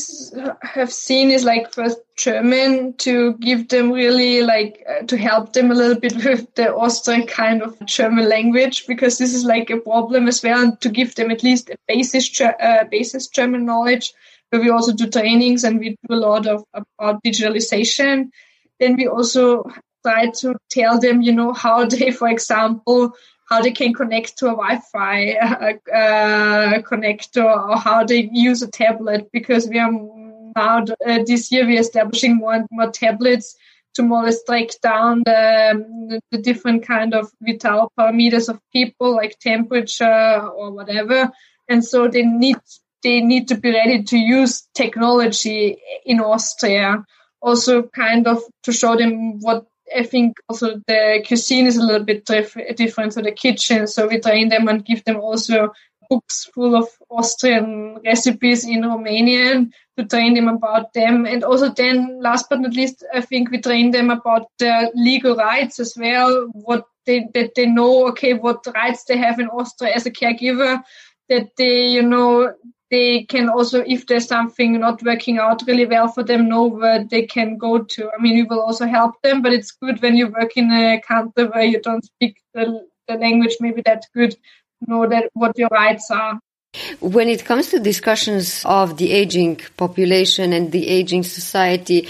have 0.63 0.91
seen 0.91 1.29
is 1.29 1.43
like 1.43 1.71
first 1.71 1.99
German 2.17 2.93
to 2.97 3.33
give 3.35 3.69
them 3.69 3.91
really 3.91 4.41
like 4.41 4.83
uh, 4.89 5.05
to 5.05 5.17
help 5.17 5.53
them 5.53 5.69
a 5.69 5.75
little 5.75 5.99
bit 5.99 6.15
with 6.25 6.53
the 6.55 6.73
Austrian 6.73 7.27
kind 7.27 7.61
of 7.61 7.77
German 7.85 8.27
language 8.27 8.87
because 8.87 9.19
this 9.19 9.35
is 9.35 9.45
like 9.45 9.69
a 9.69 9.77
problem 9.77 10.27
as 10.27 10.41
well, 10.41 10.61
and 10.61 10.81
to 10.81 10.89
give 10.89 11.13
them 11.13 11.29
at 11.29 11.43
least 11.43 11.69
a 11.69 11.77
basis 11.87 12.41
uh, 12.41 12.85
basis 12.89 13.27
German 13.27 13.65
knowledge. 13.65 14.13
But 14.49 14.61
we 14.61 14.71
also 14.71 14.93
do 14.93 15.07
trainings 15.07 15.63
and 15.63 15.79
we 15.79 15.89
do 15.89 16.15
a 16.15 16.15
lot 16.15 16.47
of 16.47 16.63
about 16.73 17.23
digitalization. 17.23 18.31
Then 18.79 18.95
we 18.95 19.07
also 19.07 19.63
try 20.03 20.31
to 20.39 20.55
tell 20.71 20.99
them, 20.99 21.21
you 21.21 21.33
know, 21.33 21.53
how 21.53 21.85
they, 21.93 22.09
for 22.09 22.29
example, 22.29 23.13
how 23.49 23.61
they 23.61 23.71
can 23.71 23.93
connect 23.93 24.37
to 24.37 24.45
a 24.47 24.51
Wi-Fi 24.51 25.31
uh, 25.41 25.73
uh, 25.91 26.81
connector 26.81 27.69
or 27.69 27.77
how 27.77 28.03
they 28.03 28.29
use 28.31 28.61
a 28.61 28.67
tablet 28.67 29.29
because 29.31 29.67
we 29.67 29.79
are 29.79 29.91
now 30.55 30.83
uh, 31.05 31.19
this 31.25 31.51
year 31.51 31.65
we're 31.65 31.79
establishing 31.79 32.35
more 32.35 32.53
and 32.53 32.67
more 32.71 32.91
tablets 32.91 33.55
to 33.95 34.03
more 34.03 34.21
or 34.21 34.25
less 34.25 34.43
track 34.43 34.69
down 34.81 35.23
the, 35.25 36.21
the 36.31 36.37
different 36.37 36.85
kind 36.85 37.13
of 37.13 37.31
vital 37.41 37.91
parameters 37.97 38.49
of 38.49 38.59
people 38.71 39.15
like 39.15 39.39
temperature 39.39 40.41
or 40.41 40.71
whatever. 40.71 41.31
And 41.67 41.83
so 41.83 42.07
they 42.07 42.23
need 42.23 42.57
they 43.01 43.21
need 43.21 43.47
to 43.47 43.55
be 43.55 43.71
ready 43.71 44.03
to 44.03 44.17
use 44.17 44.67
technology 44.73 45.77
in 46.05 46.19
Austria. 46.19 47.05
Also 47.41 47.83
kind 47.83 48.27
of 48.27 48.41
to 48.63 48.73
show 48.73 48.97
them 48.97 49.39
what 49.39 49.65
I 49.95 50.03
think 50.03 50.37
also 50.47 50.81
the 50.87 51.23
cuisine 51.25 51.67
is 51.67 51.77
a 51.77 51.83
little 51.83 52.05
bit 52.05 52.25
diff- 52.25 52.75
different 52.75 53.13
to 53.13 53.21
the 53.21 53.31
kitchen. 53.31 53.87
So 53.87 54.07
we 54.07 54.19
train 54.19 54.49
them 54.49 54.67
and 54.67 54.85
give 54.85 55.03
them 55.03 55.17
also 55.17 55.71
books 56.09 56.45
full 56.53 56.75
of 56.75 56.87
Austrian 57.09 57.99
recipes 58.03 58.65
in 58.65 58.81
Romanian 58.81 59.71
to 59.97 60.05
train 60.05 60.33
them 60.33 60.47
about 60.47 60.93
them. 60.93 61.25
And 61.25 61.43
also 61.43 61.69
then 61.69 62.19
last 62.21 62.47
but 62.49 62.61
not 62.61 62.73
least, 62.73 63.05
I 63.13 63.21
think 63.21 63.51
we 63.51 63.61
train 63.61 63.91
them 63.91 64.09
about 64.09 64.47
their 64.57 64.89
legal 64.95 65.35
rights 65.35 65.79
as 65.79 65.93
well, 65.95 66.47
what 66.53 66.85
they, 67.05 67.27
that 67.33 67.51
they 67.55 67.67
know, 67.67 68.07
okay, 68.09 68.33
what 68.33 68.65
rights 68.73 69.03
they 69.03 69.17
have 69.17 69.39
in 69.39 69.47
Austria 69.47 69.93
as 69.95 70.05
a 70.05 70.11
caregiver, 70.11 70.81
that 71.29 71.49
they, 71.57 71.87
you 71.87 72.01
know, 72.01 72.53
they 72.91 73.23
can 73.23 73.49
also, 73.49 73.83
if 73.85 74.07
there's 74.07 74.27
something 74.27 74.79
not 74.79 75.03
working 75.03 75.37
out 75.37 75.61
really 75.67 75.85
well 75.85 76.07
for 76.07 76.23
them, 76.23 76.49
know 76.49 76.65
where 76.65 77.03
they 77.03 77.25
can 77.25 77.57
go 77.57 77.79
to. 77.79 78.09
I 78.09 78.21
mean, 78.21 78.35
we 78.35 78.43
will 78.43 78.61
also 78.61 78.87
help 78.87 79.21
them, 79.21 79.41
but 79.41 79.53
it's 79.53 79.71
good 79.71 80.01
when 80.01 80.15
you 80.15 80.27
work 80.27 80.57
in 80.57 80.71
a 80.71 81.01
country 81.01 81.45
where 81.45 81.63
you 81.63 81.81
don't 81.81 82.03
speak 82.03 82.41
the, 82.53 82.87
the 83.07 83.15
language 83.15 83.57
maybe 83.59 83.81
that 83.85 84.05
good, 84.13 84.35
know 84.87 85.07
that 85.07 85.29
what 85.33 85.57
your 85.57 85.69
rights 85.69 86.09
are. 86.09 86.39
When 86.99 87.29
it 87.29 87.45
comes 87.45 87.71
to 87.71 87.79
discussions 87.79 88.63
of 88.63 88.97
the 88.97 89.11
aging 89.11 89.61
population 89.75 90.53
and 90.53 90.71
the 90.71 90.87
aging 90.87 91.23
society, 91.23 92.07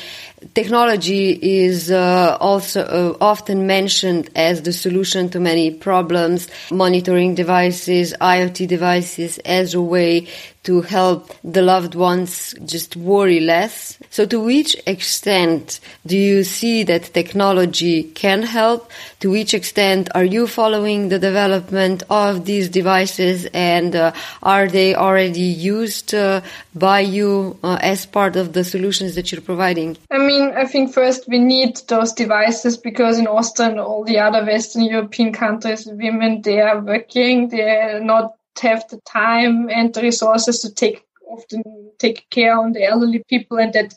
technology 0.53 1.31
is 1.31 1.91
uh, 1.91 2.37
also 2.39 2.81
uh, 2.83 3.17
often 3.21 3.67
mentioned 3.67 4.29
as 4.35 4.63
the 4.63 4.73
solution 4.73 5.29
to 5.29 5.39
many 5.39 5.71
problems. 5.71 6.47
Monitoring 6.71 7.35
devices, 7.35 8.13
IoT 8.19 8.67
devices 8.67 9.37
as 9.39 9.73
a 9.73 9.81
way 9.81 10.27
to 10.63 10.81
help 10.81 11.33
the 11.43 11.61
loved 11.61 11.95
ones 11.95 12.53
just 12.65 12.95
worry 12.95 13.39
less. 13.39 13.97
So 14.09 14.25
to 14.25 14.39
which 14.39 14.75
extent 14.85 15.79
do 16.05 16.17
you 16.17 16.43
see 16.43 16.83
that 16.83 17.13
technology 17.13 18.03
can 18.03 18.43
help? 18.43 18.91
To 19.21 19.31
which 19.31 19.53
extent 19.53 20.09
are 20.13 20.23
you 20.23 20.47
following 20.47 21.09
the 21.09 21.17
development 21.17 22.03
of 22.09 22.45
these 22.45 22.67
devices 22.69 23.47
and 23.53 23.95
uh, 23.95 24.11
are 24.43 24.67
they 24.67 24.95
already 24.95 25.41
used 25.41 26.13
uh, 26.13 26.41
by 26.75 26.99
you 26.99 27.57
uh, 27.63 27.79
as 27.81 28.05
part 28.05 28.35
of 28.35 28.53
the 28.53 28.63
solutions 28.63 29.15
that 29.15 29.31
you're 29.31 29.41
providing? 29.41 29.97
I 30.11 30.17
mean, 30.29 30.53
I 30.55 30.65
think 30.65 30.93
first 30.93 31.27
we 31.27 31.39
need 31.39 31.77
those 31.87 32.13
devices 32.13 32.77
because 32.77 33.17
in 33.17 33.27
Austria 33.27 33.69
and 33.69 33.79
all 33.79 34.03
the 34.03 34.19
other 34.19 34.45
Western 34.45 34.83
European 34.83 35.33
countries, 35.33 35.87
women, 35.87 36.41
they 36.43 36.61
are 36.61 36.79
working, 36.79 37.49
they're 37.49 37.99
not 37.99 38.35
have 38.61 38.87
the 38.89 38.99
time 39.07 39.69
and 39.69 39.93
the 39.93 40.01
resources 40.01 40.59
to 40.59 40.73
take 40.73 41.01
often 41.27 41.63
take 41.97 42.29
care 42.29 42.57
on 42.57 42.73
the 42.73 42.83
elderly 42.83 43.23
people 43.29 43.57
and 43.57 43.71
that 43.73 43.93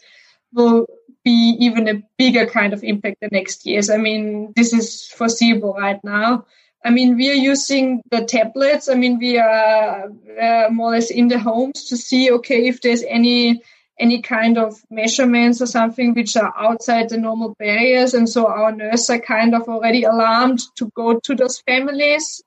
will 0.53 0.87
be 1.25 1.57
even 1.61 1.89
a 1.89 2.03
bigger 2.17 2.47
kind 2.47 2.73
of 2.73 2.85
impact 2.85 3.17
the 3.21 3.29
next 3.33 3.67
years. 3.67 3.91
I 3.91 3.97
mean, 3.97 4.53
this 4.55 4.73
is 4.73 5.07
foreseeable 5.07 5.75
right 5.75 6.03
now. 6.05 6.45
I 6.85 6.91
mean, 6.91 7.17
we 7.17 7.31
are 7.31 7.45
using 7.53 8.03
the 8.11 8.25
tablets. 8.25 8.89
I 8.89 8.95
mean, 8.95 9.19
we 9.19 9.39
are 9.39 10.11
uh, 10.41 10.69
more 10.71 10.91
or 10.91 10.95
less 10.97 11.11
in 11.11 11.29
the 11.29 11.39
homes 11.39 11.85
to 11.89 11.97
see, 11.97 12.31
okay, 12.33 12.67
if 12.67 12.81
there's 12.81 13.05
any 13.09 13.63
any 13.99 14.23
kind 14.23 14.59
of 14.59 14.75
measurements 14.91 15.61
or 15.61 15.67
something 15.67 16.15
which 16.15 16.37
are 16.37 16.53
outside 16.57 17.09
the 17.09 17.19
normal 17.19 17.55
barriers. 17.59 18.15
And 18.15 18.29
so 18.29 18.47
our 18.47 18.73
nurses 18.73 19.11
are 19.11 19.21
kind 19.21 19.55
of 19.55 19.69
already 19.69 20.05
alarmed 20.05 20.61
to 20.77 20.91
go 20.97 21.21
to 21.21 21.35
those 21.35 21.61
families 21.61 22.43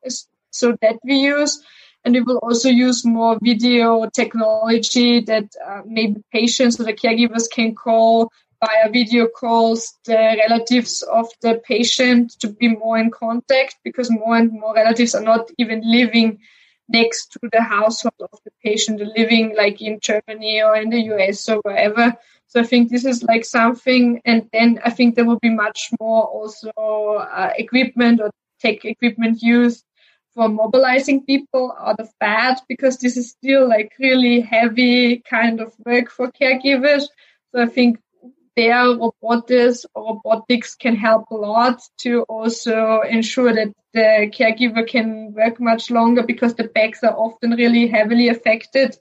so 0.51 0.75
that 0.81 0.97
we 1.03 1.15
use. 1.15 1.61
And 2.03 2.13
we 2.13 2.21
will 2.21 2.37
also 2.37 2.69
use 2.69 3.03
more 3.05 3.37
video 3.41 4.07
technology 4.13 5.21
that 5.21 5.45
uh, 5.65 5.81
maybe 5.85 6.21
patients 6.31 6.79
or 6.79 6.83
the 6.83 6.93
caregivers 6.93 7.49
can 7.51 7.73
call 7.73 8.31
via 8.63 8.91
video 8.91 9.27
calls 9.27 9.93
the 10.05 10.37
relatives 10.47 11.01
of 11.01 11.27
the 11.41 11.61
patient 11.65 12.33
to 12.39 12.49
be 12.49 12.69
more 12.69 12.97
in 12.97 13.11
contact 13.11 13.77
because 13.83 14.09
more 14.09 14.37
and 14.37 14.51
more 14.51 14.73
relatives 14.73 15.15
are 15.15 15.23
not 15.23 15.49
even 15.57 15.81
living 15.83 16.39
next 16.87 17.31
to 17.33 17.39
the 17.51 17.61
household 17.61 18.13
of 18.19 18.39
the 18.43 18.51
patient, 18.63 18.99
living 18.99 19.55
like 19.55 19.81
in 19.81 19.99
Germany 19.99 20.61
or 20.61 20.75
in 20.75 20.89
the 20.89 21.01
US 21.13 21.47
or 21.49 21.57
wherever. 21.63 22.15
So 22.47 22.61
I 22.61 22.63
think 22.63 22.89
this 22.89 23.05
is 23.05 23.23
like 23.23 23.43
something, 23.43 24.21
and 24.23 24.47
then 24.53 24.79
I 24.83 24.89
think 24.91 25.15
there 25.15 25.25
will 25.25 25.39
be 25.39 25.49
much 25.49 25.89
more 25.99 26.23
also 26.23 26.71
uh, 26.71 27.51
equipment 27.57 28.21
or 28.21 28.31
tech 28.59 28.85
equipment 28.85 29.41
used 29.41 29.83
for 30.33 30.49
mobilizing 30.49 31.25
people 31.25 31.75
out 31.79 31.99
of 31.99 32.09
bed 32.19 32.57
because 32.67 32.97
this 32.97 33.17
is 33.17 33.31
still 33.31 33.67
like 33.67 33.93
really 33.99 34.41
heavy 34.41 35.19
kind 35.19 35.61
of 35.61 35.73
work 35.85 36.09
for 36.11 36.31
caregivers. 36.31 37.03
So 37.51 37.63
I 37.63 37.67
think 37.67 37.99
their 38.55 38.85
robotics 38.87 39.85
robotics 39.95 40.75
can 40.75 40.95
help 40.95 41.29
a 41.29 41.35
lot 41.35 41.81
to 41.99 42.23
also 42.23 43.01
ensure 43.01 43.53
that 43.53 43.73
the 43.93 44.31
caregiver 44.33 44.87
can 44.87 45.33
work 45.33 45.59
much 45.59 45.91
longer 45.91 46.23
because 46.23 46.55
the 46.55 46.63
backs 46.63 47.03
are 47.03 47.15
often 47.15 47.51
really 47.51 47.87
heavily 47.87 48.29
affected. 48.29 48.95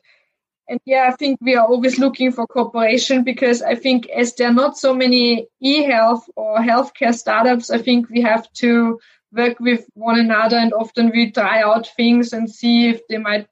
And 0.68 0.80
yeah, 0.86 1.10
I 1.12 1.16
think 1.16 1.38
we 1.42 1.56
are 1.56 1.66
always 1.66 1.98
looking 1.98 2.32
for 2.32 2.46
cooperation 2.46 3.22
because 3.22 3.60
I 3.60 3.74
think 3.74 4.08
as 4.08 4.34
there 4.34 4.48
are 4.48 4.54
not 4.54 4.78
so 4.78 4.94
many 4.94 5.46
e-health 5.60 6.24
or 6.36 6.58
healthcare 6.58 7.14
startups, 7.14 7.70
I 7.70 7.78
think 7.78 8.08
we 8.08 8.22
have 8.22 8.50
to 8.54 8.98
work 9.32 9.60
with 9.60 9.84
one 9.94 10.18
another 10.18 10.56
and 10.56 10.72
often 10.72 11.10
we 11.10 11.32
try 11.32 11.62
out 11.62 11.88
things 11.96 12.32
and 12.32 12.50
see 12.50 12.88
if 12.88 13.06
they 13.08 13.18
might 13.18 13.46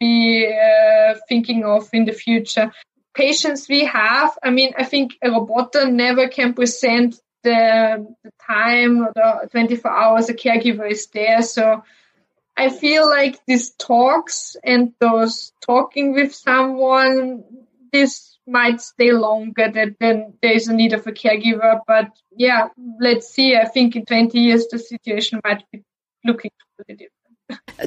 be 0.00 0.46
uh, 0.46 1.14
thinking 1.28 1.64
of 1.64 1.88
in 1.92 2.04
the 2.04 2.12
future 2.12 2.72
patients 3.18 3.68
we 3.68 3.84
have, 3.84 4.38
I 4.44 4.50
mean, 4.50 4.74
I 4.78 4.84
think 4.84 5.18
a 5.20 5.30
robot 5.30 5.74
never 5.88 6.28
can 6.28 6.54
present 6.54 7.20
the, 7.42 8.06
the 8.22 8.30
time 8.46 9.02
or 9.02 9.12
the 9.12 9.48
24 9.50 9.90
hours 9.90 10.28
a 10.28 10.34
caregiver 10.34 10.88
is 10.88 11.08
there. 11.08 11.42
So 11.42 11.82
I 12.56 12.70
feel 12.70 13.08
like 13.08 13.44
these 13.44 13.70
talks 13.70 14.56
and 14.62 14.92
those 15.00 15.52
talking 15.66 16.12
with 16.12 16.32
someone, 16.32 17.42
this 17.92 18.38
might 18.46 18.80
stay 18.80 19.10
longer 19.10 19.68
that 19.68 19.96
then 19.98 20.34
there's 20.40 20.68
a 20.68 20.72
need 20.72 20.92
of 20.92 21.06
a 21.08 21.12
caregiver. 21.12 21.80
But 21.88 22.12
yeah, 22.36 22.68
let's 23.00 23.28
see. 23.28 23.56
I 23.56 23.66
think 23.66 23.96
in 23.96 24.06
20 24.06 24.38
years, 24.38 24.68
the 24.68 24.78
situation 24.78 25.40
might 25.44 25.64
be 25.72 25.82
looking 26.24 26.52
different. 26.86 27.17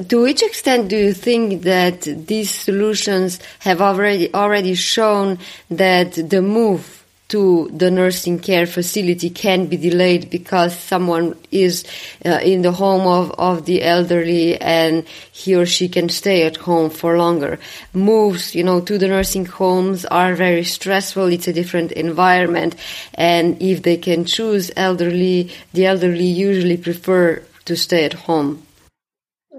To 0.08 0.22
which 0.22 0.42
extent 0.42 0.88
do 0.88 0.96
you 0.96 1.12
think 1.12 1.62
that 1.62 2.02
these 2.02 2.50
solutions 2.50 3.38
have 3.60 3.80
already 3.80 4.32
already 4.32 4.74
shown 4.74 5.38
that 5.70 6.12
the 6.14 6.40
move 6.40 7.04
to 7.28 7.70
the 7.72 7.90
nursing 7.90 8.38
care 8.38 8.66
facility 8.66 9.30
can 9.30 9.66
be 9.66 9.78
delayed 9.78 10.28
because 10.28 10.76
someone 10.76 11.34
is 11.50 11.84
uh, 12.26 12.38
in 12.42 12.60
the 12.60 12.72
home 12.72 13.06
of, 13.06 13.30
of 13.32 13.64
the 13.64 13.82
elderly 13.82 14.60
and 14.60 15.06
he 15.32 15.54
or 15.54 15.64
she 15.64 15.88
can 15.88 16.10
stay 16.10 16.42
at 16.42 16.58
home 16.58 16.90
for 16.90 17.16
longer. 17.16 17.58
Moves, 17.94 18.54
you 18.54 18.62
know, 18.62 18.80
to 18.82 18.98
the 18.98 19.08
nursing 19.08 19.46
homes 19.46 20.04
are 20.04 20.34
very 20.34 20.64
stressful. 20.64 21.26
It's 21.26 21.48
a 21.48 21.54
different 21.54 21.92
environment. 21.92 22.76
And 23.14 23.60
if 23.62 23.82
they 23.82 23.96
can 23.96 24.26
choose 24.26 24.70
elderly, 24.76 25.50
the 25.72 25.86
elderly 25.86 26.26
usually 26.26 26.76
prefer 26.76 27.42
to 27.64 27.76
stay 27.76 28.04
at 28.04 28.12
home. 28.12 28.66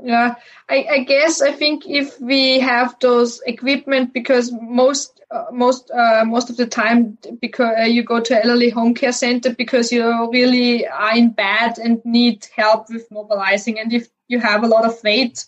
Yeah, 0.06 0.36
I, 0.68 0.86
I 0.92 0.98
guess 1.06 1.42
I 1.42 1.54
think 1.54 1.88
if 1.88 2.20
we 2.20 2.60
have 2.60 2.98
those 3.00 3.40
equipment, 3.46 4.12
because 4.14 4.52
most 4.52 5.22
uh, 5.32 5.46
most 5.50 5.90
uh, 5.92 6.26
most 6.26 6.50
of 6.50 6.58
the 6.58 6.68
time, 6.68 7.18
because 7.40 7.74
uh, 7.80 7.84
you 7.84 8.04
go 8.04 8.20
to 8.20 8.44
elderly 8.44 8.70
home 8.70 8.96
care 8.96 9.14
center 9.14 9.56
because 9.56 9.94
you 9.94 10.30
really 10.30 10.86
are 10.86 11.16
in 11.16 11.30
bed 11.32 11.78
and 11.78 12.04
need 12.04 12.46
help 12.54 12.90
with 12.90 13.10
mobilizing, 13.12 13.80
and 13.80 13.94
if 13.94 14.10
you 14.28 14.40
have 14.42 14.64
a 14.66 14.68
lot 14.68 14.84
of 14.84 15.02
weight, 15.06 15.46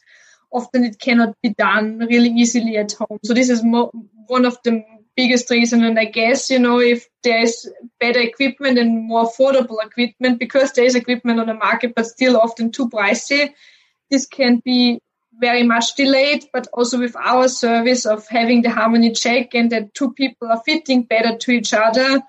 often 0.51 0.85
it 0.85 0.99
cannot 0.99 1.35
be 1.43 1.49
done 1.49 1.97
really 1.99 2.29
easily 2.29 2.77
at 2.77 2.93
home. 2.93 3.19
So 3.25 3.33
this 3.33 3.49
is 3.49 3.61
mo- 3.61 3.91
one 4.27 4.45
of 4.45 4.57
the 4.63 4.85
biggest 5.17 5.49
reason. 5.51 5.83
And 5.83 5.99
I 5.99 6.05
guess, 6.05 6.49
you 6.49 6.59
know, 6.59 6.79
if 6.79 7.07
there's 7.23 7.67
better 7.99 8.19
equipment 8.19 8.77
and 8.77 9.03
more 9.07 9.25
affordable 9.25 9.83
equipment, 9.83 10.39
because 10.39 10.71
there's 10.71 10.95
equipment 10.95 11.41
on 11.41 11.47
the 11.47 11.53
market, 11.55 11.93
but 11.93 12.05
still 12.05 12.37
often 12.37 12.71
too 12.71 12.89
pricey, 12.89 13.53
this 14.09 14.25
can 14.25 14.61
be 14.63 14.99
very 15.39 15.63
much 15.63 15.95
delayed, 15.95 16.45
but 16.53 16.67
also 16.73 16.99
with 16.99 17.15
our 17.15 17.47
service 17.47 18.05
of 18.05 18.27
having 18.27 18.61
the 18.61 18.69
harmony 18.69 19.11
check 19.11 19.53
and 19.53 19.71
that 19.71 19.93
two 19.93 20.13
people 20.13 20.47
are 20.49 20.61
fitting 20.65 21.03
better 21.03 21.37
to 21.37 21.51
each 21.51 21.73
other 21.73 22.21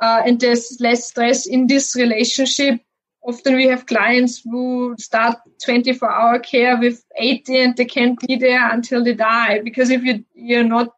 uh, 0.00 0.22
and 0.24 0.40
there's 0.40 0.78
less 0.80 1.08
stress 1.08 1.46
in 1.46 1.66
this 1.66 1.96
relationship. 1.96 2.80
Often 3.22 3.56
we 3.56 3.68
have 3.68 3.86
clients 3.86 4.42
who 4.42 4.94
start 4.98 5.38
24 5.64 6.10
hour 6.10 6.38
care 6.38 6.78
with 6.78 7.02
80 7.16 7.58
and 7.58 7.76
they 7.76 7.84
can't 7.84 8.18
be 8.26 8.36
there 8.36 8.70
until 8.72 9.04
they 9.04 9.14
die 9.14 9.60
because 9.60 9.90
if 9.90 10.02
you, 10.02 10.24
you're 10.34 10.64
not 10.64 10.88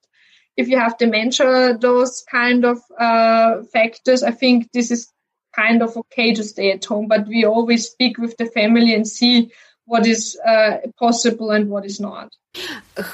if 0.57 0.69
you 0.69 0.79
have 0.79 0.99
dementia, 0.99 1.79
those 1.79 2.23
kind 2.31 2.65
of 2.65 2.79
uh, 2.99 3.63
factors, 3.73 4.23
I 4.23 4.33
think 4.33 4.71
this 4.73 4.91
is 4.91 5.11
kind 5.55 5.83
of 5.83 5.97
okay 5.97 6.35
to 6.35 6.45
stay 6.45 6.73
at 6.73 6.85
home. 6.85 7.09
But 7.09 7.27
we 7.27 7.45
always 7.45 7.89
speak 7.89 8.19
with 8.19 8.37
the 8.37 8.47
family 8.47 8.95
and 8.95 9.09
see 9.09 9.51
what 9.87 10.07
is 10.07 10.39
uh, 10.47 10.79
possible 10.99 11.51
and 11.51 11.69
what 11.69 11.85
is 11.85 12.01
not. 12.01 12.33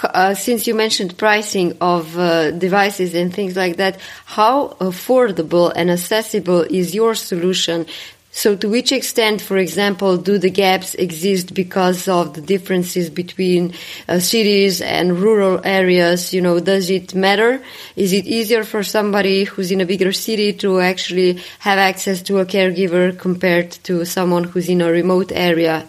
Uh, 0.02 0.34
since 0.34 0.66
you 0.66 0.74
mentioned 0.74 1.16
pricing 1.16 1.76
of 1.80 2.18
uh, 2.18 2.50
devices 2.50 3.14
and 3.14 3.32
things 3.32 3.56
like 3.56 3.76
that, 3.76 3.98
how 4.24 4.68
affordable 4.80 5.72
and 5.74 5.90
accessible 5.90 6.62
is 6.62 6.94
your 6.94 7.14
solution? 7.14 7.86
So, 8.30 8.54
to 8.56 8.68
which 8.68 8.92
extent, 8.92 9.40
for 9.40 9.56
example, 9.56 10.16
do 10.16 10.38
the 10.38 10.50
gaps 10.50 10.94
exist 10.94 11.54
because 11.54 12.06
of 12.06 12.34
the 12.34 12.40
differences 12.40 13.10
between 13.10 13.74
uh, 14.08 14.18
cities 14.20 14.80
and 14.80 15.18
rural 15.18 15.60
areas? 15.64 16.34
You 16.34 16.42
know, 16.42 16.60
does 16.60 16.90
it 16.90 17.14
matter? 17.14 17.62
Is 17.96 18.12
it 18.12 18.26
easier 18.26 18.64
for 18.64 18.82
somebody 18.82 19.44
who's 19.44 19.72
in 19.72 19.80
a 19.80 19.86
bigger 19.86 20.12
city 20.12 20.52
to 20.54 20.80
actually 20.80 21.40
have 21.60 21.78
access 21.78 22.22
to 22.22 22.38
a 22.38 22.46
caregiver 22.46 23.18
compared 23.18 23.72
to 23.84 24.04
someone 24.04 24.44
who's 24.44 24.68
in 24.68 24.82
a 24.82 24.90
remote 24.90 25.32
area? 25.32 25.86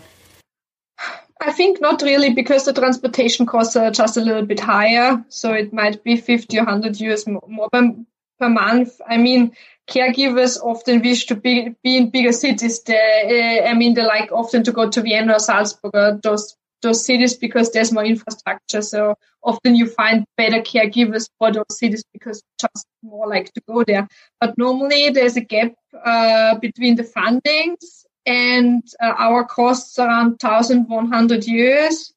I 1.41 1.53
think 1.53 1.79
not 1.79 2.01
really 2.01 2.33
because 2.33 2.65
the 2.65 2.73
transportation 2.73 3.45
costs 3.45 3.75
are 3.77 3.91
just 3.91 4.17
a 4.17 4.21
little 4.21 4.45
bit 4.45 4.59
higher. 4.59 5.23
So 5.29 5.53
it 5.53 5.71
might 5.71 6.03
be 6.03 6.17
50 6.17 6.57
or 6.57 6.65
100 6.65 6.99
US 6.99 7.25
more 7.27 7.69
per, 7.71 7.93
per 8.39 8.49
month. 8.49 8.99
I 9.07 9.17
mean, 9.17 9.53
caregivers 9.89 10.59
often 10.61 11.01
wish 11.01 11.27
to 11.27 11.35
be, 11.35 11.75
be 11.81 11.95
in 11.95 12.09
bigger 12.09 12.33
cities. 12.33 12.83
They, 12.83 13.63
uh, 13.63 13.69
I 13.69 13.73
mean, 13.73 13.93
they 13.93 14.03
like 14.03 14.31
often 14.33 14.63
to 14.63 14.73
go 14.73 14.89
to 14.89 15.01
Vienna 15.01 15.35
or 15.35 15.39
Salzburg 15.39 15.95
or 15.95 16.19
those, 16.21 16.57
those 16.81 17.05
cities 17.05 17.37
because 17.37 17.71
there's 17.71 17.93
more 17.93 18.05
infrastructure. 18.05 18.81
So 18.81 19.15
often 19.41 19.75
you 19.75 19.87
find 19.87 20.25
better 20.35 20.59
caregivers 20.59 21.29
for 21.37 21.53
those 21.53 21.79
cities 21.79 22.03
because 22.11 22.43
just 22.59 22.85
more 23.01 23.29
like 23.29 23.53
to 23.53 23.61
go 23.65 23.85
there. 23.85 24.09
But 24.41 24.57
normally 24.57 25.09
there's 25.11 25.37
a 25.37 25.41
gap 25.41 25.71
uh, 26.03 26.59
between 26.59 26.95
the 26.95 27.03
fundings 27.03 28.03
and 28.25 28.83
uh, 29.01 29.13
our 29.17 29.43
costs 29.43 29.97
are 29.99 30.07
around 30.07 30.37
1,100 30.41 31.41
euros. 31.41 32.11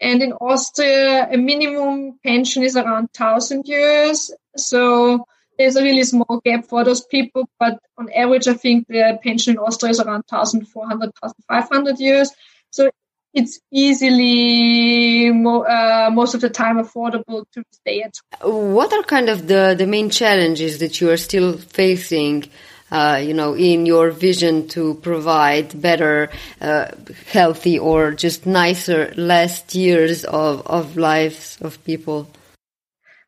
And 0.00 0.22
in 0.22 0.32
Austria, 0.32 1.28
a 1.30 1.36
minimum 1.36 2.18
pension 2.22 2.62
is 2.62 2.76
around 2.76 3.08
1,000 3.16 3.64
euros. 3.64 4.30
So 4.56 5.24
there's 5.58 5.76
a 5.76 5.82
really 5.82 6.04
small 6.04 6.40
gap 6.44 6.66
for 6.66 6.84
those 6.84 7.04
people, 7.04 7.48
but 7.58 7.78
on 7.96 8.10
average, 8.12 8.48
I 8.48 8.54
think 8.54 8.88
the 8.88 9.18
pension 9.22 9.54
in 9.54 9.58
Austria 9.58 9.90
is 9.90 10.00
around 10.00 10.24
1,400, 10.28 11.12
1,500 11.20 11.96
euros. 11.96 12.30
So 12.70 12.90
it's 13.32 13.60
easily 13.72 15.30
mo- 15.30 15.64
uh, 15.64 16.10
most 16.12 16.34
of 16.34 16.40
the 16.40 16.50
time 16.50 16.76
affordable 16.76 17.44
to 17.52 17.62
stay 17.70 18.02
at. 18.02 18.14
What 18.42 18.92
are 18.92 19.02
kind 19.02 19.28
of 19.28 19.46
the, 19.48 19.74
the 19.76 19.86
main 19.86 20.10
challenges 20.10 20.78
that 20.78 21.00
you 21.00 21.10
are 21.10 21.16
still 21.16 21.58
facing 21.58 22.50
uh, 22.94 23.16
you 23.16 23.34
know, 23.34 23.54
in 23.54 23.86
your 23.86 24.10
vision 24.12 24.68
to 24.68 24.94
provide 24.94 25.80
better, 25.82 26.30
uh, 26.60 26.86
healthy, 27.26 27.76
or 27.76 28.12
just 28.12 28.46
nicer 28.46 29.12
last 29.16 29.74
years 29.74 30.24
of, 30.24 30.64
of 30.66 30.96
lives 30.96 31.58
of 31.60 31.82
people? 31.84 32.28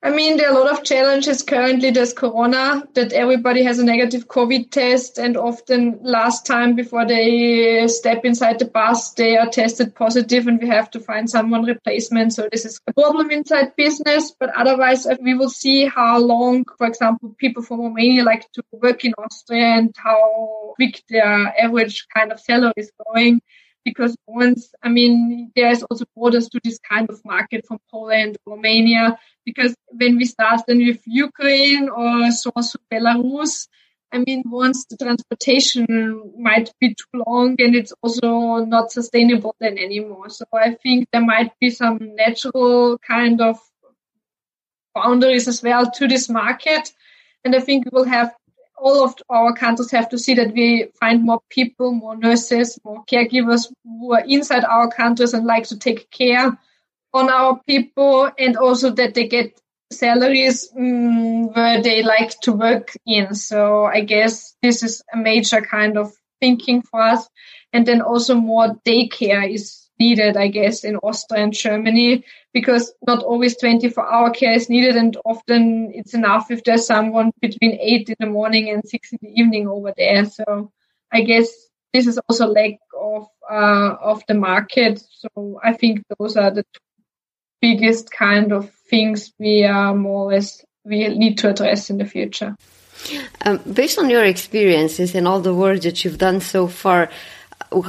I 0.02 0.10
mean, 0.10 0.36
there 0.36 0.48
are 0.48 0.54
a 0.54 0.58
lot 0.58 0.70
of 0.70 0.84
challenges 0.84 1.42
currently. 1.42 1.90
There's 1.90 2.12
Corona, 2.12 2.86
that 2.94 3.12
everybody 3.12 3.62
has 3.64 3.78
a 3.78 3.84
negative 3.84 4.28
COVID 4.28 4.70
test, 4.70 5.18
and 5.18 5.36
often 5.36 5.98
last 6.02 6.44
time 6.44 6.74
before 6.74 7.06
they 7.06 7.88
step 7.88 8.24
inside 8.24 8.58
the 8.58 8.66
bus, 8.66 9.12
they 9.12 9.36
are 9.38 9.48
tested 9.48 9.94
positive, 9.94 10.46
and 10.46 10.60
we 10.60 10.68
have 10.68 10.90
to 10.90 11.00
find 11.00 11.28
someone 11.28 11.64
replacement. 11.64 12.34
So 12.34 12.48
this 12.52 12.66
is 12.66 12.78
a 12.86 12.92
problem 12.92 13.30
inside 13.30 13.74
business. 13.76 14.32
But 14.38 14.50
otherwise, 14.54 15.06
uh, 15.06 15.16
we 15.22 15.34
will 15.34 15.50
see 15.50 15.86
how 15.86 16.18
long, 16.18 16.66
for 16.76 16.86
example, 16.86 17.34
people 17.38 17.62
from 17.62 17.80
Romania 17.80 18.22
like 18.22 18.50
to 18.52 18.62
work 18.72 19.04
in 19.04 19.14
Austria 19.14 19.78
and 19.78 19.94
how 19.96 20.74
quick 20.76 21.02
their 21.08 21.54
average 21.58 22.06
kind 22.14 22.32
of 22.32 22.38
salary 22.38 22.74
is 22.76 22.92
going 23.12 23.40
because 23.86 24.16
once, 24.26 24.74
I 24.82 24.88
mean, 24.88 25.52
there's 25.54 25.82
also 25.84 26.04
borders 26.14 26.48
to 26.48 26.60
this 26.62 26.78
kind 26.80 27.08
of 27.08 27.24
market 27.24 27.64
from 27.66 27.78
Poland, 27.88 28.36
Romania, 28.44 29.16
because 29.46 29.74
when 29.88 30.16
we 30.16 30.26
start 30.26 30.60
then 30.66 30.78
with 30.78 31.00
Ukraine 31.06 31.88
or 31.88 32.30
so 32.32 32.50
Belarus, 32.92 33.68
I 34.12 34.18
mean, 34.18 34.42
once 34.46 34.84
the 34.86 34.96
transportation 34.96 35.86
might 36.38 36.72
be 36.80 36.94
too 36.94 37.22
long 37.26 37.56
and 37.58 37.74
it's 37.74 37.92
also 38.02 38.64
not 38.64 38.90
sustainable 38.90 39.54
then 39.60 39.78
anymore. 39.78 40.28
So 40.28 40.44
I 40.52 40.74
think 40.74 41.08
there 41.12 41.24
might 41.24 41.52
be 41.60 41.70
some 41.70 41.98
natural 42.16 42.98
kind 42.98 43.40
of 43.40 43.58
boundaries 44.94 45.48
as 45.48 45.62
well 45.62 45.90
to 45.92 46.08
this 46.08 46.28
market. 46.28 46.92
And 47.44 47.54
I 47.54 47.60
think 47.60 47.84
we 47.84 47.90
will 47.92 48.04
have 48.04 48.34
all 48.78 49.04
of 49.04 49.14
our 49.28 49.54
countries 49.54 49.90
have 49.92 50.08
to 50.10 50.18
see 50.18 50.34
that 50.34 50.52
we 50.52 50.88
find 51.00 51.22
more 51.22 51.40
people, 51.50 51.92
more 51.92 52.16
nurses, 52.16 52.78
more 52.84 53.04
caregivers 53.04 53.72
who 53.84 54.12
are 54.12 54.24
inside 54.26 54.64
our 54.64 54.90
countries 54.90 55.34
and 55.34 55.46
like 55.46 55.64
to 55.68 55.78
take 55.78 56.10
care 56.10 56.58
on 57.16 57.30
our 57.30 57.60
people 57.66 58.30
and 58.38 58.56
also 58.56 58.90
that 58.90 59.14
they 59.14 59.26
get 59.26 59.58
salaries 59.90 60.68
um, 60.76 61.52
where 61.52 61.82
they 61.82 62.02
like 62.02 62.38
to 62.40 62.52
work 62.52 62.92
in. 63.06 63.34
So 63.34 63.84
I 63.84 64.00
guess 64.00 64.54
this 64.62 64.82
is 64.82 65.02
a 65.12 65.16
major 65.16 65.60
kind 65.60 65.96
of 65.96 66.12
thinking 66.40 66.82
for 66.82 67.00
us. 67.00 67.28
And 67.72 67.86
then 67.86 68.00
also 68.00 68.34
more 68.34 68.76
daycare 68.86 69.52
is 69.52 69.88
needed, 69.98 70.36
I 70.36 70.48
guess, 70.48 70.84
in 70.84 70.96
Austria 70.96 71.42
and 71.42 71.52
Germany 71.52 72.24
because 72.52 72.92
not 73.06 73.22
always 73.22 73.56
24 73.56 74.12
hour 74.12 74.30
care 74.30 74.52
is 74.52 74.68
needed 74.68 74.96
and 74.96 75.16
often 75.24 75.92
it's 75.94 76.14
enough 76.14 76.50
if 76.50 76.64
there's 76.64 76.86
someone 76.86 77.32
between 77.40 77.78
eight 77.80 78.08
in 78.08 78.16
the 78.20 78.26
morning 78.26 78.70
and 78.70 78.86
six 78.86 79.12
in 79.12 79.18
the 79.22 79.40
evening 79.40 79.68
over 79.68 79.92
there. 79.96 80.26
So 80.26 80.70
I 81.12 81.22
guess 81.22 81.48
this 81.92 82.06
is 82.06 82.18
also 82.28 82.48
lack 82.48 82.78
of, 82.98 83.26
uh, 83.50 83.96
of 84.00 84.22
the 84.28 84.34
market. 84.34 85.02
So 85.10 85.60
I 85.62 85.72
think 85.72 86.02
those 86.18 86.36
are 86.36 86.50
the 86.50 86.64
biggest 87.68 88.10
kind 88.10 88.52
of 88.52 88.70
things 88.90 89.32
we 89.38 89.64
are 89.64 89.94
more 89.94 90.26
or 90.26 90.32
less 90.32 90.64
we 90.84 91.08
need 91.08 91.38
to 91.38 91.50
address 91.50 91.90
in 91.90 91.98
the 91.98 92.04
future. 92.04 92.56
Um, 93.44 93.60
based 93.80 93.98
on 93.98 94.08
your 94.08 94.24
experiences 94.24 95.14
and 95.14 95.26
all 95.28 95.40
the 95.40 95.54
work 95.54 95.80
that 95.82 96.04
you've 96.04 96.18
done 96.18 96.40
so 96.40 96.66
far, 96.68 97.10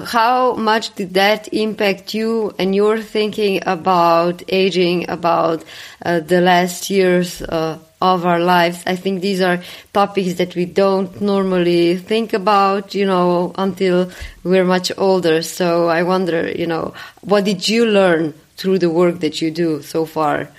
how 0.06 0.56
much 0.56 0.96
did 0.96 1.14
that 1.14 1.54
impact 1.54 2.14
you 2.14 2.54
and 2.58 2.76
your 2.76 3.00
thinking 3.00 3.62
about 3.66 4.44
aging, 4.48 5.10
about 5.10 5.64
uh, 6.04 6.20
the 6.20 6.42
last 6.42 6.90
years 6.90 7.42
uh, 7.42 7.78
of 8.02 8.26
our 8.26 8.40
lives? 8.40 8.84
I 8.86 8.96
think 8.96 9.22
these 9.22 9.42
are 9.42 9.62
topics 9.94 10.34
that 10.36 10.56
we 10.56 10.66
don't 10.66 11.22
normally 11.22 11.98
think 11.98 12.34
about, 12.34 12.96
you 12.96 13.06
know, 13.06 13.54
until 13.58 14.12
we're 14.44 14.66
much 14.66 14.92
older. 14.98 15.42
So 15.44 15.88
I 15.88 16.04
wonder, 16.04 16.52
you 16.52 16.68
know, 16.68 16.94
what 17.22 17.46
did 17.46 17.70
you 17.70 17.86
learn 17.86 18.34
through 18.58 18.80
the 18.80 18.90
work 18.90 19.20
that 19.20 19.42
you 19.42 19.52
do 19.52 19.82
so 19.82 20.06
far? 20.06 20.50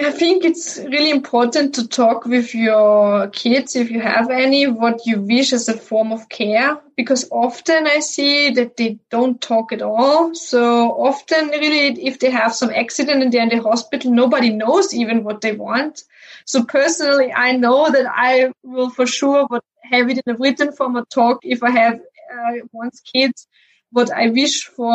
I 0.00 0.12
think 0.12 0.44
it's 0.44 0.78
really 0.78 1.10
important 1.10 1.74
to 1.74 1.88
talk 1.88 2.24
with 2.24 2.54
your 2.54 3.28
kids, 3.30 3.74
if 3.74 3.90
you 3.90 4.00
have 4.00 4.30
any, 4.30 4.68
what 4.68 5.04
you 5.06 5.20
wish 5.20 5.52
as 5.52 5.68
a 5.68 5.76
form 5.76 6.12
of 6.12 6.28
care, 6.28 6.78
because 6.96 7.28
often 7.32 7.88
I 7.88 7.98
see 7.98 8.50
that 8.50 8.76
they 8.76 9.00
don't 9.10 9.40
talk 9.40 9.72
at 9.72 9.82
all. 9.82 10.36
So 10.36 10.92
often, 10.92 11.48
really, 11.48 12.06
if 12.06 12.20
they 12.20 12.30
have 12.30 12.54
some 12.54 12.70
accident 12.70 13.24
and 13.24 13.32
they're 13.32 13.42
in 13.42 13.48
the 13.48 13.60
hospital, 13.60 14.12
nobody 14.12 14.50
knows 14.50 14.94
even 14.94 15.24
what 15.24 15.40
they 15.40 15.52
want. 15.52 16.04
So 16.44 16.62
personally, 16.62 17.32
I 17.32 17.56
know 17.56 17.90
that 17.90 18.06
I 18.08 18.52
will 18.62 18.90
for 18.90 19.06
sure 19.06 19.48
have 19.82 20.10
it 20.10 20.20
in 20.24 20.32
a 20.32 20.38
written 20.38 20.70
form 20.70 20.96
or 20.96 21.06
talk 21.06 21.40
if 21.42 21.64
I 21.64 21.70
have 21.70 21.94
uh, 22.32 22.52
once 22.72 23.00
kids, 23.00 23.48
what 23.90 24.10
I 24.10 24.28
wish 24.30 24.64
for 24.64 24.90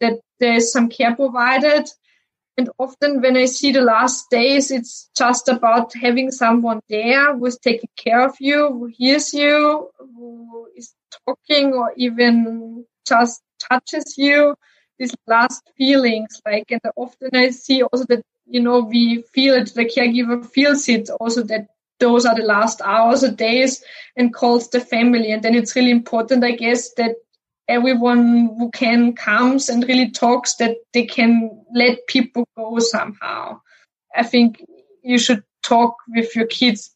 that 0.00 0.20
there's 0.40 0.72
some 0.72 0.88
care 0.88 1.14
provided 1.14 1.88
and 2.56 2.70
often 2.78 3.20
when 3.20 3.36
I 3.36 3.46
see 3.46 3.72
the 3.72 3.80
last 3.80 4.30
days, 4.30 4.70
it's 4.70 5.10
just 5.16 5.48
about 5.48 5.92
having 5.94 6.30
someone 6.30 6.80
there 6.88 7.36
who 7.36 7.46
is 7.46 7.58
taking 7.58 7.90
care 7.96 8.24
of 8.24 8.36
you, 8.38 8.68
who 8.68 8.86
hears 8.86 9.34
you, 9.34 9.90
who 9.98 10.68
is 10.76 10.94
talking 11.26 11.72
or 11.72 11.92
even 11.96 12.84
just 13.06 13.42
touches 13.58 14.14
you. 14.16 14.54
These 14.98 15.16
last 15.26 15.68
feelings, 15.76 16.40
like, 16.46 16.70
and 16.70 16.80
often 16.94 17.30
I 17.34 17.50
see 17.50 17.82
also 17.82 18.04
that, 18.04 18.22
you 18.46 18.60
know, 18.60 18.80
we 18.80 19.24
feel 19.34 19.54
it, 19.54 19.74
the 19.74 19.86
caregiver 19.86 20.46
feels 20.46 20.88
it 20.88 21.10
also 21.18 21.42
that 21.44 21.66
those 21.98 22.24
are 22.24 22.36
the 22.36 22.42
last 22.44 22.80
hours 22.82 23.24
or 23.24 23.32
days 23.32 23.82
and 24.16 24.32
calls 24.32 24.70
the 24.70 24.78
family. 24.78 25.32
And 25.32 25.42
then 25.42 25.56
it's 25.56 25.74
really 25.74 25.90
important, 25.90 26.44
I 26.44 26.52
guess, 26.52 26.92
that 26.94 27.16
everyone 27.68 28.54
who 28.58 28.70
can 28.70 29.14
comes 29.14 29.68
and 29.68 29.84
really 29.84 30.10
talks 30.10 30.56
that 30.56 30.76
they 30.92 31.04
can 31.04 31.64
let 31.74 32.06
people 32.06 32.46
go 32.56 32.78
somehow. 32.78 33.60
I 34.14 34.22
think 34.22 34.62
you 35.02 35.18
should 35.18 35.42
talk 35.62 35.96
with 36.08 36.36
your 36.36 36.46
kids 36.46 36.94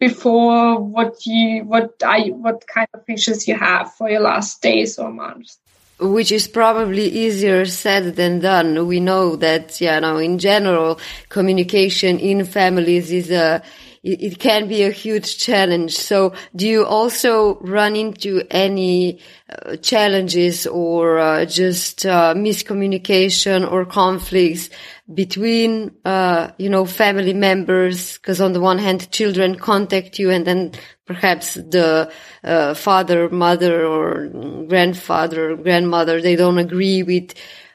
before 0.00 0.80
what 0.80 1.26
you 1.26 1.64
what 1.64 1.94
I 2.04 2.28
what 2.28 2.66
kind 2.66 2.88
of 2.94 3.02
wishes 3.08 3.48
you 3.48 3.56
have 3.56 3.92
for 3.94 4.08
your 4.08 4.20
last 4.20 4.62
days 4.62 4.98
or 4.98 5.10
months. 5.10 5.58
Which 6.00 6.30
is 6.30 6.46
probably 6.46 7.08
easier 7.08 7.66
said 7.66 8.14
than 8.14 8.38
done. 8.38 8.86
We 8.86 9.00
know 9.00 9.34
that, 9.34 9.80
you 9.80 10.00
know, 10.00 10.18
in 10.18 10.38
general, 10.38 11.00
communication 11.28 12.20
in 12.20 12.44
families 12.44 13.10
is 13.10 13.32
a 13.32 13.62
it, 14.08 14.38
can 14.38 14.68
be 14.68 14.82
a 14.82 14.90
huge 14.90 15.38
challenge. 15.38 15.96
So 15.96 16.34
do 16.54 16.66
you 16.66 16.84
also 16.84 17.58
run 17.60 17.96
into 17.96 18.42
any 18.50 19.20
uh, 19.48 19.76
challenges 19.76 20.66
or 20.66 21.18
uh, 21.18 21.44
just 21.44 22.06
uh, 22.06 22.34
miscommunication 22.34 23.70
or 23.70 23.84
conflicts 23.84 24.70
between, 25.12 25.94
uh, 26.04 26.50
you 26.58 26.70
know, 26.70 26.84
family 26.86 27.34
members? 27.34 28.18
Because 28.18 28.40
on 28.40 28.52
the 28.52 28.60
one 28.60 28.78
hand, 28.78 29.10
children 29.10 29.56
contact 29.56 30.18
you 30.18 30.30
and 30.30 30.46
then 30.46 30.72
perhaps 31.06 31.54
the 31.54 32.10
uh, 32.44 32.74
father, 32.74 33.28
mother 33.28 33.86
or 33.86 34.28
grandfather, 34.68 35.56
grandmother, 35.56 36.20
they 36.20 36.36
don't 36.36 36.58
agree 36.58 37.02
with 37.02 37.34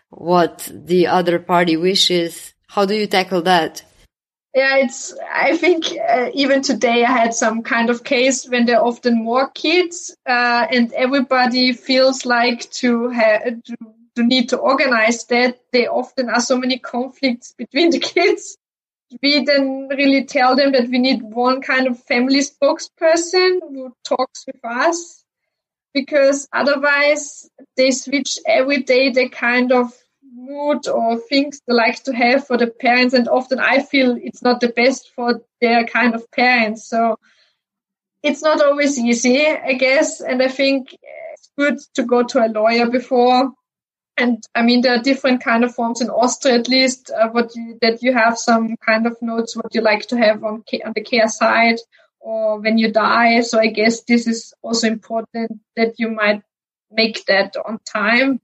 what 0.09 0.69
the 0.73 1.07
other 1.07 1.39
party 1.39 1.77
wishes. 1.77 2.53
How 2.67 2.85
do 2.85 2.95
you 2.95 3.07
tackle 3.07 3.41
that? 3.43 3.83
Yeah, 4.53 4.77
it's. 4.77 5.13
I 5.33 5.57
think 5.57 5.85
uh, 5.97 6.29
even 6.33 6.61
today 6.61 7.03
I 7.03 7.11
had 7.11 7.33
some 7.33 7.63
kind 7.63 7.89
of 7.89 8.03
case 8.03 8.47
when 8.47 8.65
there 8.65 8.79
are 8.79 8.85
often 8.85 9.23
more 9.23 9.49
kids, 9.49 10.15
uh, 10.27 10.67
and 10.69 10.93
everybody 10.93 11.73
feels 11.73 12.23
like 12.23 12.69
to 12.73 13.09
have 13.09 13.63
to, 13.63 13.75
to 14.15 14.23
need 14.23 14.49
to 14.49 14.57
organize 14.57 15.25
that. 15.25 15.59
There 15.71 15.91
often 15.91 16.29
are 16.29 16.39
so 16.39 16.57
many 16.57 16.77
conflicts 16.77 17.53
between 17.57 17.89
the 17.89 17.99
kids. 18.13 18.57
We 19.23 19.43
then 19.45 19.87
really 19.89 20.25
tell 20.25 20.55
them 20.55 20.71
that 20.73 20.89
we 20.89 20.99
need 20.99 21.23
one 21.23 21.61
kind 21.61 21.87
of 21.87 21.99
family 22.03 22.41
spokesperson 22.41 23.59
who 23.61 23.95
talks 24.03 24.45
with 24.45 24.63
us, 24.63 25.23
because 25.93 26.47
otherwise 26.53 27.49
they 27.77 27.91
switch 27.91 28.39
every 28.47 28.83
day. 28.83 29.11
They 29.11 29.29
kind 29.29 29.71
of 29.71 29.93
mood 30.43 30.87
or 30.87 31.17
things 31.17 31.61
they 31.65 31.73
like 31.73 32.03
to 32.03 32.13
have 32.13 32.45
for 32.45 32.57
the 32.57 32.67
parents. 32.67 33.13
And 33.13 33.27
often 33.27 33.59
i 33.59 33.81
feel 33.81 34.17
it's 34.21 34.41
not 34.41 34.61
the 34.61 34.69
best 34.69 35.11
for 35.15 35.41
their 35.61 35.85
kind 35.85 36.15
of 36.15 36.29
parents. 36.31 36.87
So 36.87 37.17
it's 38.21 38.41
not 38.41 38.61
always 38.61 38.97
easy 38.97 39.45
i 39.47 39.73
guess. 39.73 40.21
And 40.21 40.41
i 40.41 40.47
think 40.47 40.95
it's 41.33 41.49
good 41.57 41.79
to 41.95 42.03
go 42.03 42.23
to 42.23 42.45
a 42.45 42.47
lawyer 42.47 42.89
before. 42.89 43.51
And 44.17 44.43
i 44.53 44.61
mean 44.61 44.81
there 44.81 44.95
are 44.95 45.09
different 45.09 45.43
kind 45.43 45.63
of 45.63 45.73
forms 45.73 46.01
in 46.01 46.09
austria 46.09 46.55
at 46.55 46.67
least 46.67 47.09
uh, 47.09 47.29
what 47.29 47.55
you, 47.55 47.77
that 47.81 48.03
you 48.03 48.13
have 48.13 48.37
some 48.37 48.77
kind 48.77 49.07
of 49.07 49.17
notes 49.21 49.55
what 49.55 49.73
you 49.73 49.81
like 49.81 50.07
to 50.09 50.17
have 50.17 50.43
on, 50.43 50.63
on 50.85 50.93
the 50.93 51.01
care 51.01 51.27
side 51.27 51.79
or 52.19 52.59
when 52.59 52.77
you 52.77 52.91
die. 52.91 53.41
So 53.41 53.59
i 53.59 53.67
guess 53.67 54.01
this 54.01 54.27
is 54.27 54.53
also 54.61 54.87
important 54.87 55.59
that 55.75 55.99
you 55.99 56.09
might 56.09 56.41
make 56.91 57.25
that 57.25 57.55
on 57.65 57.79
time 57.85 58.39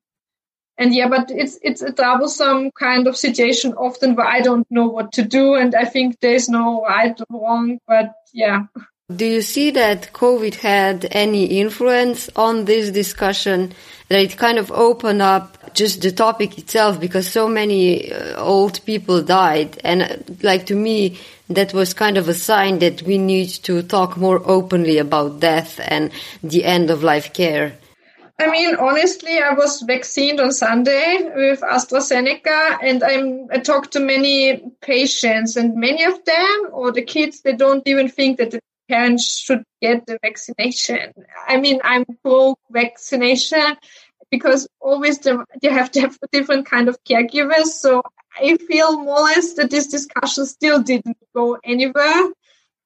and 0.79 0.95
yeah, 0.95 1.09
but 1.09 1.29
it's 1.29 1.59
it's 1.61 1.81
a 1.81 1.91
troublesome 1.91 2.71
kind 2.71 3.05
of 3.07 3.17
situation 3.17 3.73
often 3.73 4.15
where 4.15 4.25
I 4.25 4.39
don't 4.39 4.65
know 4.71 4.87
what 4.87 5.11
to 5.13 5.23
do, 5.23 5.55
and 5.55 5.75
I 5.75 5.83
think 5.83 6.19
there's 6.21 6.47
no 6.47 6.83
right 6.83 7.19
or 7.29 7.41
wrong. 7.41 7.79
But 7.85 8.13
yeah. 8.33 8.67
Do 9.13 9.25
you 9.25 9.41
see 9.41 9.71
that 9.71 10.13
COVID 10.13 10.55
had 10.55 11.07
any 11.11 11.45
influence 11.59 12.29
on 12.35 12.65
this 12.65 12.91
discussion? 12.91 13.73
That 14.07 14.21
it 14.21 14.37
kind 14.37 14.57
of 14.57 14.71
opened 14.71 15.21
up 15.21 15.73
just 15.73 16.01
the 16.01 16.11
topic 16.11 16.57
itself 16.57 16.99
because 16.99 17.27
so 17.27 17.47
many 17.47 18.11
uh, 18.11 18.41
old 18.41 18.83
people 18.85 19.21
died, 19.21 19.81
and 19.83 20.01
uh, 20.01 20.15
like 20.41 20.65
to 20.67 20.75
me, 20.75 21.19
that 21.49 21.73
was 21.73 21.93
kind 21.93 22.17
of 22.17 22.29
a 22.29 22.33
sign 22.33 22.79
that 22.79 23.01
we 23.01 23.17
need 23.17 23.49
to 23.63 23.83
talk 23.83 24.15
more 24.15 24.41
openly 24.45 24.97
about 24.97 25.41
death 25.41 25.81
and 25.83 26.11
the 26.41 26.63
end 26.63 26.89
of 26.89 27.03
life 27.03 27.33
care. 27.33 27.73
I 28.39 28.49
mean, 28.49 28.75
honestly, 28.75 29.37
I 29.39 29.53
was 29.53 29.81
vaccinated 29.81 30.39
on 30.39 30.53
Sunday 30.53 31.29
with 31.35 31.59
AstraZeneca, 31.59 32.77
and 32.81 33.03
I'm, 33.03 33.47
I 33.51 33.57
talked 33.57 33.91
to 33.93 33.99
many 33.99 34.61
patients, 34.81 35.57
and 35.57 35.75
many 35.75 36.05
of 36.05 36.23
them, 36.23 36.69
or 36.71 36.93
the 36.93 37.01
kids, 37.01 37.41
they 37.41 37.53
don't 37.53 37.85
even 37.85 38.07
think 38.07 38.37
that 38.37 38.51
the 38.51 38.61
parents 38.87 39.37
should 39.37 39.63
get 39.81 40.05
the 40.05 40.17
vaccination. 40.21 41.13
I 41.47 41.57
mean, 41.57 41.81
I'm 41.83 42.05
pro 42.23 42.55
vaccination 42.71 43.75
because 44.31 44.69
always 44.79 45.19
the, 45.19 45.45
you 45.61 45.69
have 45.69 45.91
to 45.91 46.01
have 46.01 46.17
a 46.23 46.27
different 46.31 46.65
kind 46.65 46.87
of 46.87 46.97
caregivers. 47.03 47.65
So 47.65 48.03
I 48.39 48.55
feel 48.55 48.99
more 48.99 49.19
or 49.19 49.23
less 49.23 49.53
that 49.55 49.69
this 49.69 49.87
discussion 49.87 50.45
still 50.45 50.81
didn't 50.81 51.17
go 51.35 51.57
anywhere 51.63 52.29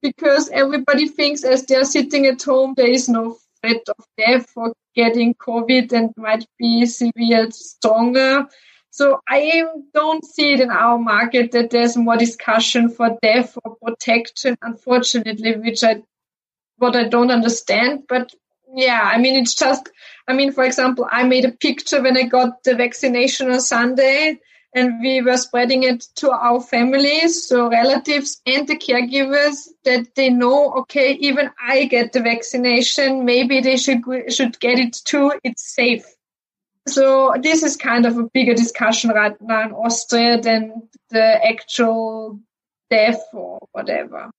because 0.01 0.49
everybody 0.49 1.08
thinks 1.08 1.43
as 1.43 1.66
they're 1.66 1.86
sitting 1.86 2.26
at 2.26 2.41
home, 2.41 2.74
there 2.76 2.89
is 2.89 3.08
no 3.08 3.38
threat 3.64 3.82
of 3.88 4.05
death 4.18 4.51
or 4.55 4.74
getting 4.95 5.34
COVID 5.36 5.91
and 5.93 6.11
might 6.18 6.45
be 6.59 6.86
severe 6.86 7.49
stronger. 7.51 8.47
So 8.91 9.22
I 9.28 9.64
don't 9.93 10.24
see 10.24 10.53
it 10.53 10.59
in 10.59 10.70
our 10.70 10.99
market 10.99 11.51
that 11.53 11.72
there's 11.72 11.97
more 11.97 12.18
discussion 12.18 12.89
for 12.89 13.18
death 13.22 13.57
or 13.64 13.76
protection, 13.82 14.55
unfortunately, 14.61 15.57
which 15.57 15.84
I, 15.84 16.03
what 16.78 16.95
I 16.95 17.05
don't 17.05 17.32
understand. 17.32 18.03
But 18.07 18.32
yeah, 18.76 19.01
I 19.01 19.18
mean, 19.18 19.36
it's 19.36 19.55
just, 19.55 19.89
I 20.28 20.34
mean, 20.34 20.51
for 20.51 20.64
example, 20.64 21.07
I 21.09 21.24
made 21.24 21.45
a 21.45 21.51
picture 21.51 22.01
when 22.03 22.18
I 22.18 22.24
got 22.24 22.64
the 22.64 22.76
vaccination 22.76 23.51
on 23.51 23.61
Sunday 23.61 24.39
and 24.76 24.99
we 25.01 25.21
were 25.21 25.38
spreading 25.38 25.84
it 25.84 26.01
to 26.15 26.32
our 26.32 26.59
families, 26.61 27.47
so 27.47 27.69
relatives 27.69 28.41
and 28.45 28.67
the 28.67 28.76
caregivers 28.76 29.67
that 29.84 30.15
they 30.15 30.30
know, 30.30 30.74
okay, 30.74 31.13
even 31.13 31.51
I 31.61 31.86
get 31.86 32.13
the 32.13 32.21
vaccination, 32.21 33.26
maybe 33.26 33.61
they 33.61 33.78
should, 33.78 34.03
should 34.30 34.59
get 34.59 34.80
it 34.80 34.93
too. 35.05 35.34
It's 35.43 35.76
safe. 35.76 36.05
So 36.88 37.34
this 37.41 37.63
is 37.63 37.78
kind 37.78 38.05
of 38.05 38.17
a 38.17 38.30
bigger 38.34 38.53
discussion 38.53 39.11
right 39.11 39.39
now 39.41 39.67
in 39.67 39.71
Austria 39.71 40.41
than 40.41 40.89
the 41.09 41.47
actual 41.47 42.39
death 42.89 43.21
or 43.34 43.59
whatever. 43.71 44.32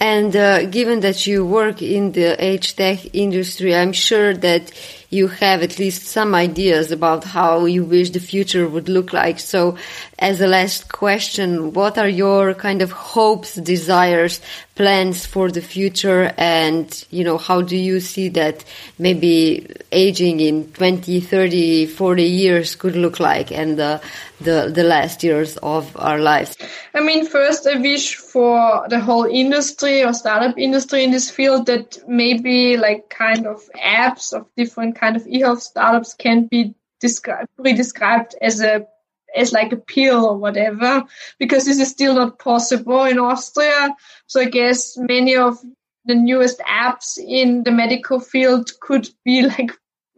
And 0.00 0.34
uh, 0.34 0.64
given 0.66 1.00
that 1.00 1.26
you 1.26 1.44
work 1.44 1.82
in 1.82 2.12
the 2.12 2.42
age 2.42 2.74
tech 2.76 3.14
industry, 3.14 3.74
I'm 3.74 3.92
sure 3.92 4.32
that 4.34 4.72
you 5.14 5.28
have 5.28 5.62
at 5.62 5.78
least 5.78 6.06
some 6.06 6.34
ideas 6.34 6.90
about 6.90 7.22
how 7.24 7.64
you 7.66 7.84
wish 7.84 8.10
the 8.10 8.20
future 8.20 8.68
would 8.68 8.88
look 8.88 9.12
like. 9.12 9.38
So 9.38 9.78
as 10.18 10.40
a 10.40 10.46
last 10.46 10.92
question, 10.92 11.72
what 11.72 11.98
are 11.98 12.08
your 12.08 12.54
kind 12.54 12.82
of 12.82 12.90
hopes, 12.90 13.54
desires, 13.54 14.40
plans 14.74 15.24
for 15.24 15.50
the 15.50 15.60
future? 15.60 16.32
And, 16.36 16.86
you 17.10 17.24
know, 17.24 17.38
how 17.38 17.62
do 17.62 17.76
you 17.76 18.00
see 18.00 18.28
that 18.30 18.64
maybe 18.98 19.66
aging 19.92 20.40
in 20.40 20.72
20, 20.72 21.20
30, 21.20 21.86
40 21.86 22.22
years 22.22 22.74
could 22.74 22.96
look 22.96 23.20
like 23.20 23.52
and 23.52 23.78
the, 23.78 24.00
the, 24.40 24.70
the 24.74 24.82
last 24.82 25.22
years 25.22 25.56
of 25.58 25.96
our 25.96 26.18
lives? 26.18 26.56
I 26.94 27.00
mean, 27.00 27.26
first, 27.26 27.66
I 27.66 27.78
wish 27.80 28.16
for 28.16 28.86
the 28.88 29.00
whole 29.00 29.24
industry 29.24 30.02
or 30.04 30.12
startup 30.12 30.58
industry 30.58 31.04
in 31.04 31.10
this 31.10 31.30
field 31.30 31.66
that 31.66 31.98
maybe 32.08 32.76
like 32.76 33.10
kind 33.10 33.46
of 33.46 33.62
apps 33.76 34.32
of 34.32 34.46
different 34.56 34.98
kind 35.04 35.16
of 35.16 35.26
e-health 35.26 35.62
startups 35.62 36.14
can 36.14 36.46
be 36.46 36.74
described, 37.00 37.48
pre-described 37.56 38.34
as 38.40 38.60
a 38.60 38.86
as 39.36 39.52
like 39.52 39.72
a 39.72 39.76
pill 39.94 40.24
or 40.26 40.36
whatever, 40.38 41.04
because 41.40 41.64
this 41.64 41.80
is 41.80 41.90
still 41.90 42.14
not 42.14 42.38
possible 42.38 43.02
in 43.04 43.18
Austria. 43.18 43.94
So 44.26 44.40
I 44.40 44.44
guess 44.44 44.96
many 44.96 45.34
of 45.36 45.58
the 46.04 46.14
newest 46.14 46.60
apps 46.60 47.18
in 47.18 47.64
the 47.64 47.72
medical 47.72 48.20
field 48.20 48.70
could 48.80 49.08
be 49.24 49.42
like 49.42 49.72